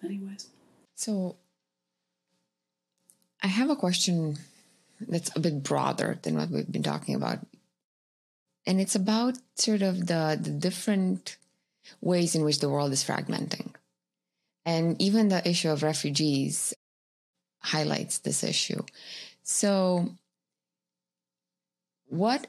[0.00, 0.46] many ways.
[0.94, 1.36] So,
[3.42, 4.38] I have a question
[5.00, 7.38] that's a bit broader than what we've been talking about.
[8.66, 11.36] And it's about sort of the, the different
[12.00, 13.74] ways in which the world is fragmenting.
[14.66, 16.74] And even the issue of refugees
[17.60, 18.82] highlights this issue.
[19.42, 20.10] So,
[22.08, 22.46] what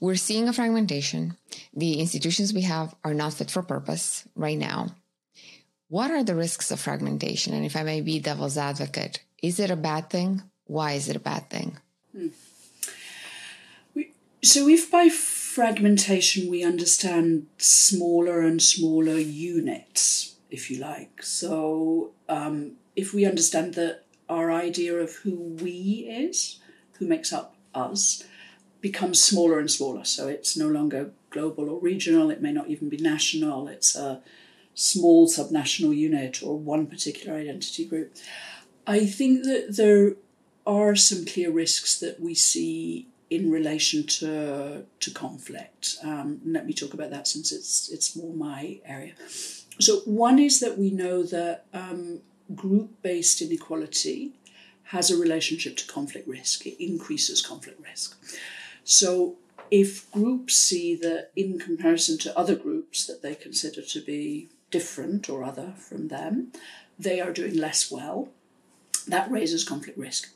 [0.00, 1.36] we're seeing a fragmentation.
[1.74, 4.94] The institutions we have are not fit for purpose right now.
[5.88, 7.54] What are the risks of fragmentation?
[7.54, 10.42] And if I may be devil's advocate, is it a bad thing?
[10.68, 11.78] Why is it a bad thing?
[12.16, 12.28] Hmm.
[13.94, 14.12] We,
[14.42, 21.22] so, if by fragmentation we understand smaller and smaller units, if you like.
[21.22, 26.60] So um, if we understand that our idea of who we is,
[26.98, 28.22] who makes up us,
[28.80, 30.04] becomes smaller and smaller.
[30.04, 34.22] So it's no longer global or regional, it may not even be national, it's a
[34.74, 38.14] small subnational unit or one particular identity group.
[38.86, 40.14] I think that there
[40.68, 45.96] are some clear risks that we see in relation to to conflict.
[46.04, 49.14] Um, let me talk about that since it's it's more my area.
[49.80, 52.20] So, one is that we know that um,
[52.54, 54.32] group based inequality
[54.84, 58.16] has a relationship to conflict risk, it increases conflict risk.
[58.84, 59.36] So,
[59.70, 65.28] if groups see that in comparison to other groups that they consider to be different
[65.28, 66.52] or other from them,
[66.98, 68.28] they are doing less well,
[69.08, 70.30] that raises conflict risk.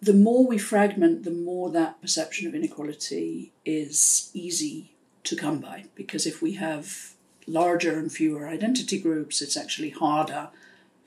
[0.00, 4.92] The more we fragment, the more that perception of inequality is easy
[5.24, 5.84] to come by.
[5.94, 7.14] Because if we have
[7.46, 10.50] larger and fewer identity groups, it's actually harder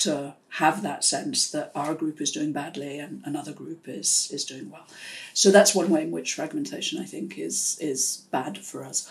[0.01, 4.43] to have that sense that our group is doing badly and another group is is
[4.45, 4.85] doing well.
[5.33, 9.09] So that's one way in which fragmentation I think is is bad for us.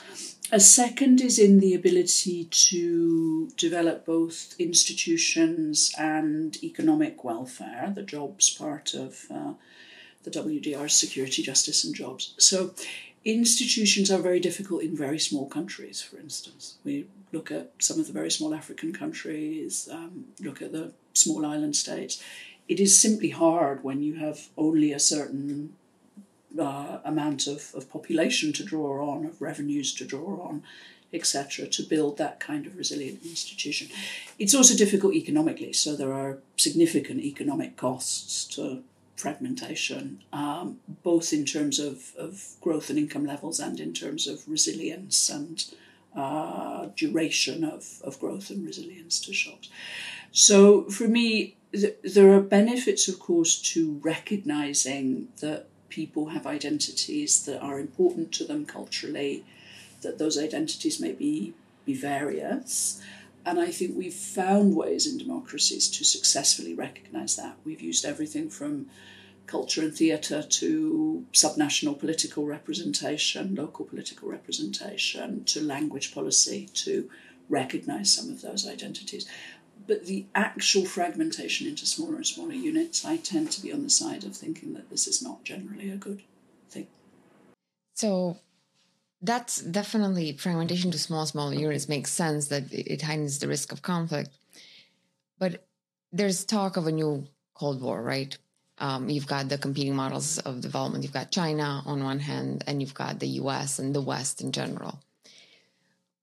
[0.52, 8.50] A second is in the ability to develop both institutions and economic welfare, the jobs
[8.50, 9.52] part of uh,
[10.24, 12.34] the WDR security, justice, and jobs.
[12.38, 12.74] So
[13.24, 16.74] institutions are very difficult in very small countries, for instance.
[16.84, 21.46] We look at some of the very small African countries, um, look at the small
[21.46, 22.22] island states.
[22.68, 25.74] It is simply hard when you have only a certain
[26.58, 30.62] uh, amount of, of population to draw on, of revenues to draw on,
[31.12, 33.88] etc., to build that kind of resilient institution.
[34.38, 38.82] It's also difficult economically, so there are significant economic costs to
[39.16, 44.48] fragmentation, um, both in terms of, of growth and income levels and in terms of
[44.48, 45.66] resilience and
[46.16, 49.68] uh, duration of, of growth and resilience to shocks.
[50.32, 57.44] So for me, th- there are benefits, of course, to recognizing that people have identities
[57.44, 59.44] that are important to them culturally,
[60.02, 61.54] that those identities may be,
[61.84, 63.02] be various.
[63.44, 67.56] And I think we've found ways in democracies to successfully recognize that.
[67.64, 68.86] We've used everything from
[69.50, 77.10] culture and theatre to subnational political representation, local political representation, to language policy to
[77.48, 79.26] recognise some of those identities.
[79.86, 83.90] But the actual fragmentation into smaller and smaller units, I tend to be on the
[83.90, 86.22] side of thinking that this is not generally a good
[86.68, 86.86] thing.
[87.94, 88.38] So,
[89.20, 93.82] that's definitely fragmentation to small, small units makes sense that it heightens the risk of
[93.82, 94.30] conflict.
[95.38, 95.66] But
[96.12, 98.36] there's talk of a new Cold War, right?
[98.80, 101.04] Um, you've got the competing models of development.
[101.04, 104.52] You've got China on one hand, and you've got the US and the West in
[104.52, 104.98] general.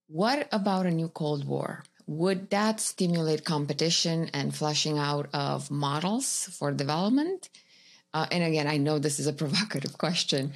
[0.08, 1.84] What about a new Cold War?
[2.08, 7.50] Would that stimulate competition and fleshing out of models for development?
[8.14, 10.54] Uh, and again, I know this is a provocative question,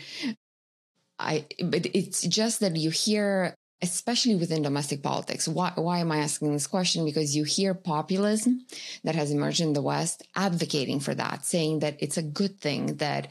[1.20, 5.48] I but it's just that you hear especially within domestic politics.
[5.48, 7.06] Why, why am I asking this question?
[7.06, 8.66] Because you hear populism
[9.04, 12.98] that has emerged in the West advocating for that, saying that it's a good thing
[12.98, 13.30] that,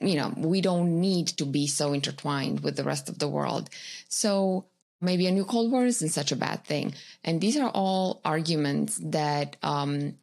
[0.00, 3.68] you know, we don't need to be so intertwined with the rest of the world.
[4.08, 4.66] So
[5.00, 6.94] maybe a new Cold War isn't such a bad thing.
[7.22, 10.14] And these are all arguments that um,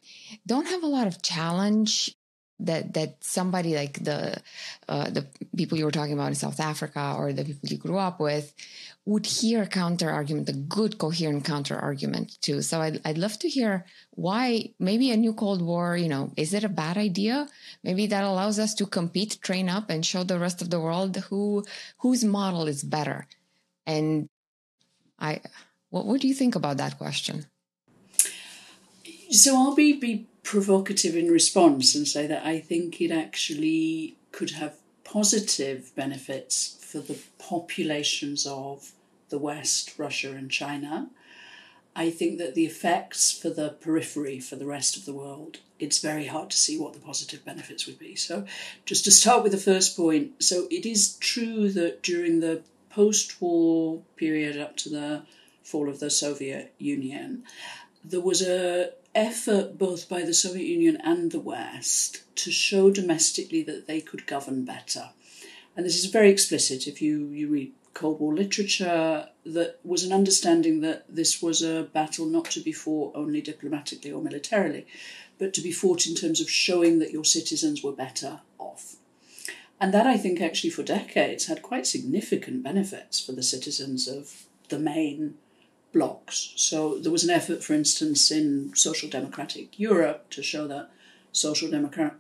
[0.48, 2.16] don't have a lot of challenge
[2.62, 4.36] that that somebody like the
[4.88, 5.26] uh, the
[5.56, 8.54] people you were talking about in South Africa or the people you grew up with
[9.10, 12.61] would hear a counter argument, a good coherent counter argument too.
[12.61, 15.98] So I'd I'd love to hear why maybe a new Cold War.
[15.98, 17.48] You know, is it a bad idea?
[17.84, 21.18] Maybe that allows us to compete, train up, and show the rest of the world
[21.30, 21.65] who
[22.03, 23.26] whose model is better.
[23.88, 24.30] And
[25.18, 25.41] I,
[25.90, 27.48] what what do you think about that question?
[29.31, 34.52] So I'll be be provocative in response and say that I think it actually could
[34.52, 38.94] have positive benefits for the populations of
[39.30, 41.10] the West, Russia, and China.
[41.95, 45.99] I think that the effects for the periphery, for the rest of the world, it's
[45.99, 48.15] very hard to see what the positive benefits would be.
[48.15, 48.45] So,
[48.85, 53.41] just to start with the first point, so it is true that during the post
[53.41, 55.23] war period up to the
[55.64, 57.43] fall of the Soviet Union,
[58.03, 63.64] there was a effort both by the Soviet Union and the West to show domestically
[63.64, 65.10] that they could govern better.
[65.76, 70.14] And this is very explicit if you, you read Cold War literature, that was an
[70.14, 74.86] understanding that this was a battle not to be fought only diplomatically or militarily,
[75.38, 78.95] but to be fought in terms of showing that your citizens were better off.
[79.82, 84.44] And that, I think, actually for decades had quite significant benefits for the citizens of
[84.68, 85.36] the main
[85.94, 86.53] blocs.
[86.56, 90.90] So there was an effort, for instance, in social democratic Europe to show that
[91.32, 91.70] social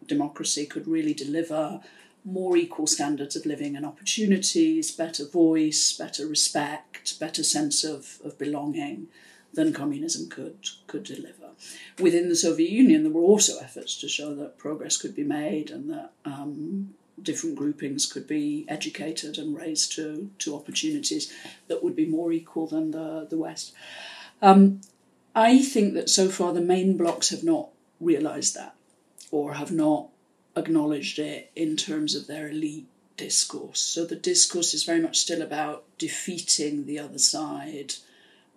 [0.05, 1.81] democracy could really deliver
[2.25, 8.37] more equal standards of living and opportunities, better voice, better respect, better sense of, of
[8.37, 9.07] belonging
[9.53, 11.49] than communism could could deliver.
[11.99, 15.71] Within the Soviet Union, there were also efforts to show that progress could be made
[15.71, 21.33] and that um, different groupings could be educated and raised to, to opportunities
[21.67, 23.73] that would be more equal than the, the West.
[24.41, 24.81] Um,
[25.35, 27.69] I think that so far the main blocs have not
[27.99, 28.75] realised that
[29.31, 30.09] or have not
[30.59, 32.87] acknowledged it in terms of their elite
[33.17, 33.79] discourse.
[33.79, 37.95] So the discourse is very much still about defeating the other side,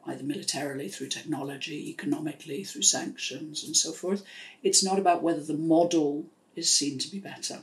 [0.07, 4.23] either militarily, through technology, economically, through sanctions, and so forth.
[4.63, 7.61] It's not about whether the model is seen to be better.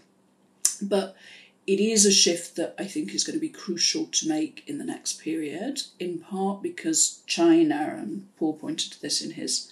[0.82, 1.16] But
[1.68, 4.80] it is a shift that I think is going to be crucial to make in
[4.80, 9.72] the next period, in part because China, and Paul pointed to this in his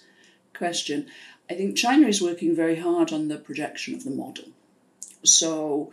[0.54, 1.08] question,
[1.50, 4.44] I think China is working very hard on the projection of the model.
[5.22, 5.90] So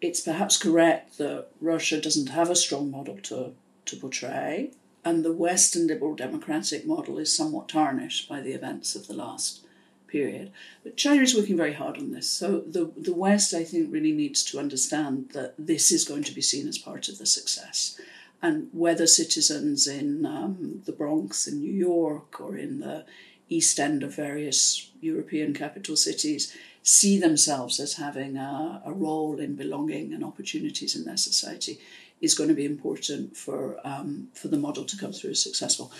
[0.00, 3.52] it's perhaps correct that Russia doesn't have a strong model to,
[3.86, 4.70] to portray,
[5.04, 9.64] and the Western liberal democratic model is somewhat tarnished by the events of the last
[10.08, 10.50] period.
[10.82, 12.28] But China is working very hard on this.
[12.28, 16.34] So the, the West, I think, really needs to understand that this is going to
[16.34, 18.00] be seen as part of the success.
[18.42, 23.04] And whether citizens in um, the Bronx in New York or in the
[23.48, 26.54] East End of various European capital cities
[26.86, 31.80] see themselves as having a, a role in belonging and opportunities in their society
[32.20, 35.90] is going to be important for um, for the model to come through as successful.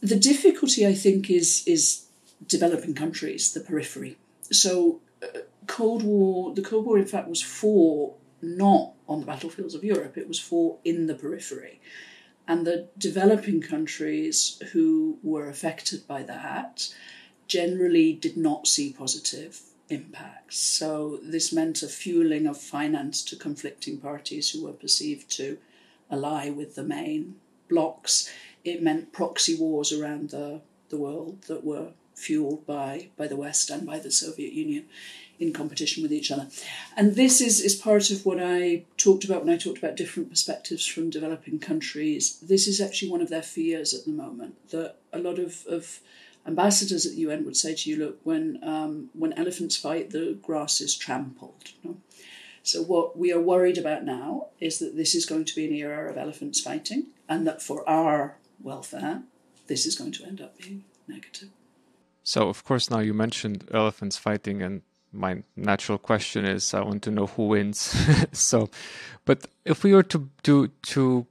[0.00, 2.04] The difficulty, I think, is is
[2.46, 4.16] developing countries, the periphery.
[4.52, 9.74] So, uh, Cold War, the Cold War, in fact, was fought not on the battlefields
[9.74, 11.80] of Europe, it was fought in the periphery.
[12.46, 16.94] And the developing countries who were affected by that
[17.46, 20.58] generally did not see positive impacts.
[20.58, 25.58] So, this meant a fueling of finance to conflicting parties who were perceived to
[26.10, 27.36] ally with the main
[27.68, 28.30] blocs.
[28.64, 33.70] It meant proxy wars around the, the world that were fueled by, by the West
[33.70, 34.86] and by the Soviet Union
[35.38, 36.48] in competition with each other.
[36.96, 40.30] And this is, is part of what I talked about when I talked about different
[40.30, 42.38] perspectives from developing countries.
[42.40, 46.00] This is actually one of their fears at the moment, that a lot of, of
[46.46, 50.38] ambassadors at the UN would say to you, look, when, um, when elephants fight, the
[50.42, 51.72] grass is trampled.
[51.82, 51.96] You know?
[52.62, 55.72] So, what we are worried about now is that this is going to be an
[55.72, 59.22] era of elephants fighting, and that for our welfare,
[59.68, 61.48] this is going to end up being negative.
[62.24, 64.82] So, of course, now you mentioned elephants fighting, and
[65.12, 67.96] my natural question is I want to know who wins.
[68.32, 68.68] so,
[69.24, 71.26] but if we were to, to, to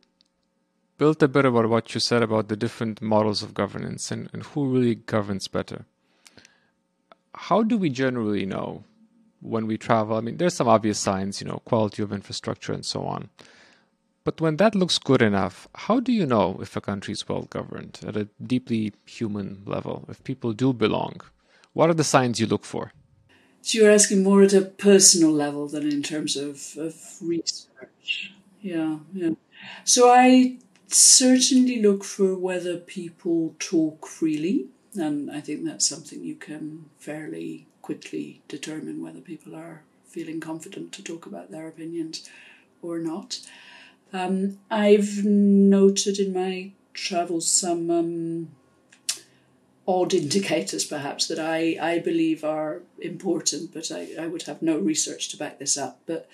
[0.97, 4.43] build a bit about what you said about the different models of governance and, and
[4.43, 5.85] who really governs better,
[7.33, 8.83] how do we generally know
[9.41, 10.17] when we travel.
[10.17, 13.29] I mean, there's some obvious signs, you know, quality of infrastructure and so on.
[14.23, 17.43] But when that looks good enough, how do you know if a country is well
[17.43, 21.21] governed at a deeply human level, if people do belong?
[21.73, 22.91] What are the signs you look for?
[23.61, 28.33] So you're asking more at a personal level than in terms of, of research.
[28.61, 29.31] Yeah, yeah.
[29.85, 30.57] So I
[30.87, 37.67] certainly look for whether people talk freely, and I think that's something you can fairly
[37.81, 42.29] quickly determine whether people are feeling confident to talk about their opinions
[42.81, 43.39] or not.
[44.13, 48.49] Um, I've noted in my travels some um,
[49.87, 54.77] odd indicators, perhaps, that I, I believe are important, but I, I would have no
[54.77, 55.99] research to back this up.
[56.05, 56.29] But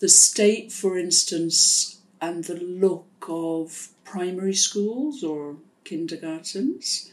[0.00, 7.10] the state, for instance, and the look of primary schools or kindergartens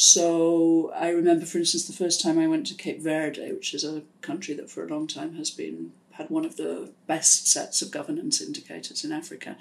[0.00, 3.82] so I remember, for instance, the first time I went to Cape Verde, which is
[3.82, 7.82] a country that for a long time has been had one of the best sets
[7.82, 9.56] of governance indicators in Africa.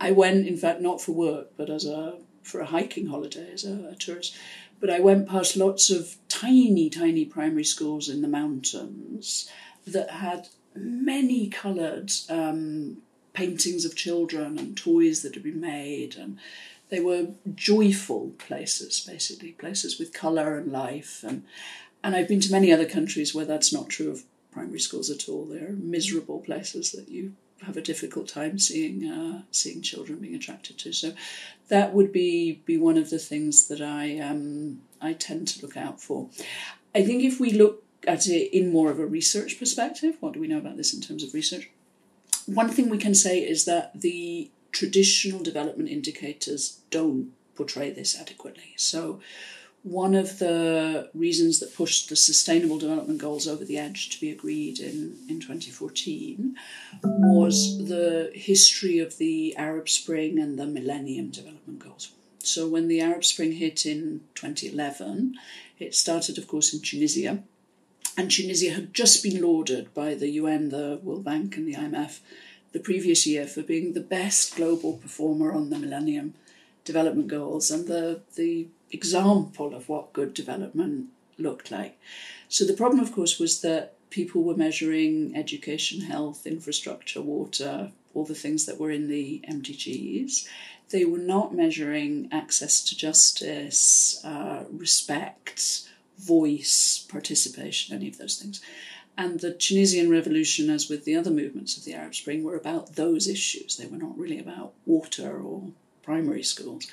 [0.00, 3.64] I went, in fact, not for work, but as a for a hiking holiday as
[3.64, 4.36] a, a tourist.
[4.80, 9.48] But I went past lots of tiny, tiny primary schools in the mountains
[9.86, 12.96] that had many coloured um,
[13.38, 16.38] paintings of children and toys that had been made and
[16.88, 21.22] they were joyful places, basically, places with colour and life.
[21.22, 21.44] And,
[22.02, 25.28] and I've been to many other countries where that's not true of primary schools at
[25.28, 25.44] all.
[25.44, 30.78] They're miserable places that you have a difficult time seeing uh, seeing children being attracted
[30.78, 30.92] to.
[30.92, 31.12] So
[31.68, 35.76] that would be be one of the things that I um, I tend to look
[35.76, 36.30] out for.
[36.94, 40.40] I think if we look at it in more of a research perspective, what do
[40.40, 41.68] we know about this in terms of research?
[42.48, 48.72] One thing we can say is that the traditional development indicators don't portray this adequately.
[48.76, 49.20] So,
[49.82, 54.30] one of the reasons that pushed the Sustainable Development Goals over the edge to be
[54.30, 56.56] agreed in, in 2014
[57.02, 62.12] was the history of the Arab Spring and the Millennium Development Goals.
[62.38, 65.34] So, when the Arab Spring hit in 2011,
[65.78, 67.42] it started, of course, in Tunisia.
[68.18, 72.18] And Tunisia had just been lauded by the UN, the World Bank, and the IMF
[72.72, 76.34] the previous year for being the best global performer on the Millennium
[76.84, 81.96] Development Goals and the, the example of what good development looked like.
[82.48, 88.24] So the problem, of course, was that people were measuring education, health, infrastructure, water, all
[88.24, 90.44] the things that were in the MDGs.
[90.90, 95.87] They were not measuring access to justice, uh, respect,
[96.18, 98.60] voice, participation, any of those things.
[99.16, 102.94] And the Tunisian revolution, as with the other movements of the Arab Spring, were about
[102.94, 103.76] those issues.
[103.76, 105.70] They were not really about water or
[106.02, 106.86] primary schools.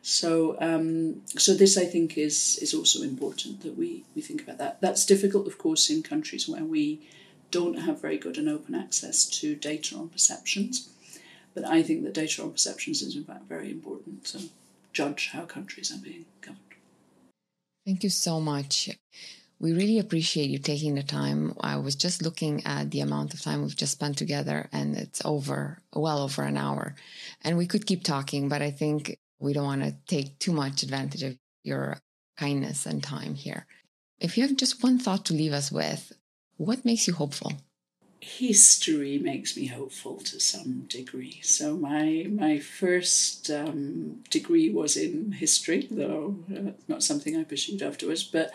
[0.00, 4.58] So, um, so this I think is is also important that we we think about
[4.58, 4.80] that.
[4.80, 7.00] That's difficult, of course, in countries where we
[7.50, 10.88] don't have very good and open access to data on perceptions.
[11.54, 14.48] But I think that data on perceptions is in fact very important to
[14.92, 16.71] judge how countries are being governed.
[17.84, 18.90] Thank you so much.
[19.58, 21.54] We really appreciate you taking the time.
[21.60, 25.24] I was just looking at the amount of time we've just spent together, and it's
[25.24, 26.94] over, well over an hour.
[27.42, 30.82] And we could keep talking, but I think we don't want to take too much
[30.82, 31.98] advantage of your
[32.36, 33.66] kindness and time here.
[34.20, 36.12] If you have just one thought to leave us with,
[36.56, 37.52] what makes you hopeful?
[38.22, 41.40] History makes me hopeful to some degree.
[41.42, 47.82] So my my first um, degree was in history, though uh, not something I pursued
[47.82, 48.22] afterwards.
[48.22, 48.52] But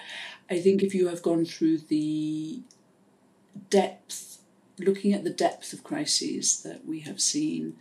[0.49, 2.61] I think if you have gone through the
[3.69, 4.37] depth,
[4.79, 7.75] looking at the depth of crises that we have seen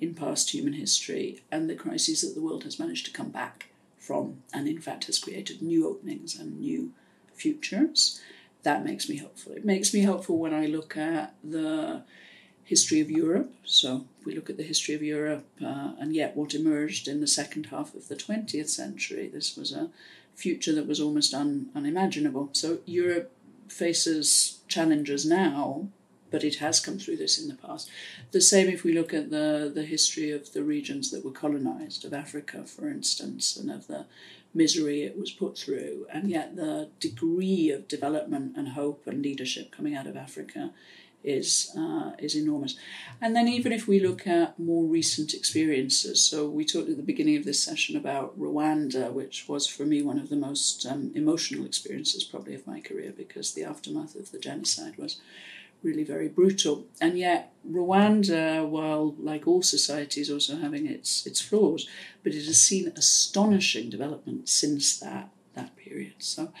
[0.00, 3.70] in past human history, and the crises that the world has managed to come back
[3.98, 6.92] from, and in fact has created new openings and new
[7.34, 8.20] futures
[8.62, 9.52] that makes me hopeful.
[9.52, 12.02] It makes me hopeful when I look at the
[12.64, 13.52] history of Europe.
[13.64, 17.20] So if we look at the history of Europe uh, and yet what emerged in
[17.20, 19.28] the second half of the 20th century.
[19.28, 19.90] This was a
[20.34, 22.50] future that was almost un- unimaginable.
[22.52, 23.32] So Europe
[23.68, 25.88] faces challenges now,
[26.30, 27.90] but it has come through this in the past.
[28.30, 32.04] The same if we look at the, the history of the regions that were colonized,
[32.04, 34.06] of Africa, for instance, and of the
[34.54, 39.70] misery it was put through, and yet the degree of development and hope and leadership
[39.70, 40.72] coming out of Africa
[41.24, 42.76] is uh, is enormous.
[43.20, 47.02] And then even if we look at more recent experiences, so we talked at the
[47.02, 51.12] beginning of this session about Rwanda, which was for me one of the most um,
[51.14, 55.20] emotional experiences probably of my career because the aftermath of the genocide was
[55.82, 56.86] really very brutal.
[57.00, 61.88] And yet Rwanda, while like all societies also having its its flaws,
[62.22, 66.14] but it has seen astonishing development since that that period.
[66.18, 66.52] So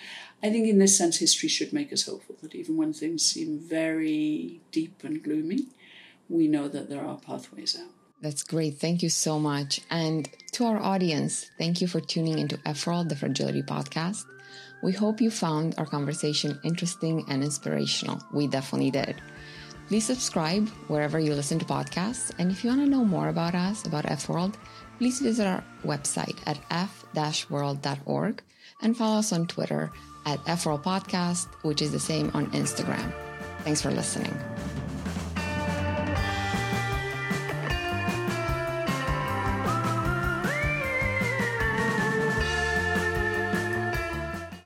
[0.42, 3.58] I think in this sense, history should make us hopeful that even when things seem
[3.58, 5.68] very deep and gloomy,
[6.28, 7.88] we know that there are pathways out.
[8.20, 8.78] That's great.
[8.78, 9.80] Thank you so much.
[9.90, 14.24] And to our audience, thank you for tuning into EFRAL, the Fragility Podcast.
[14.82, 18.20] We hope you found our conversation interesting and inspirational.
[18.32, 19.22] We definitely did.
[19.88, 22.32] Please subscribe wherever you listen to podcasts.
[22.38, 24.56] And if you want to know more about us, about F World,
[24.98, 28.42] please visit our website at f-world.org
[28.82, 29.90] and follow us on Twitter
[30.26, 33.12] at FRL Podcast, which is the same on Instagram.
[33.64, 34.34] Thanks for listening.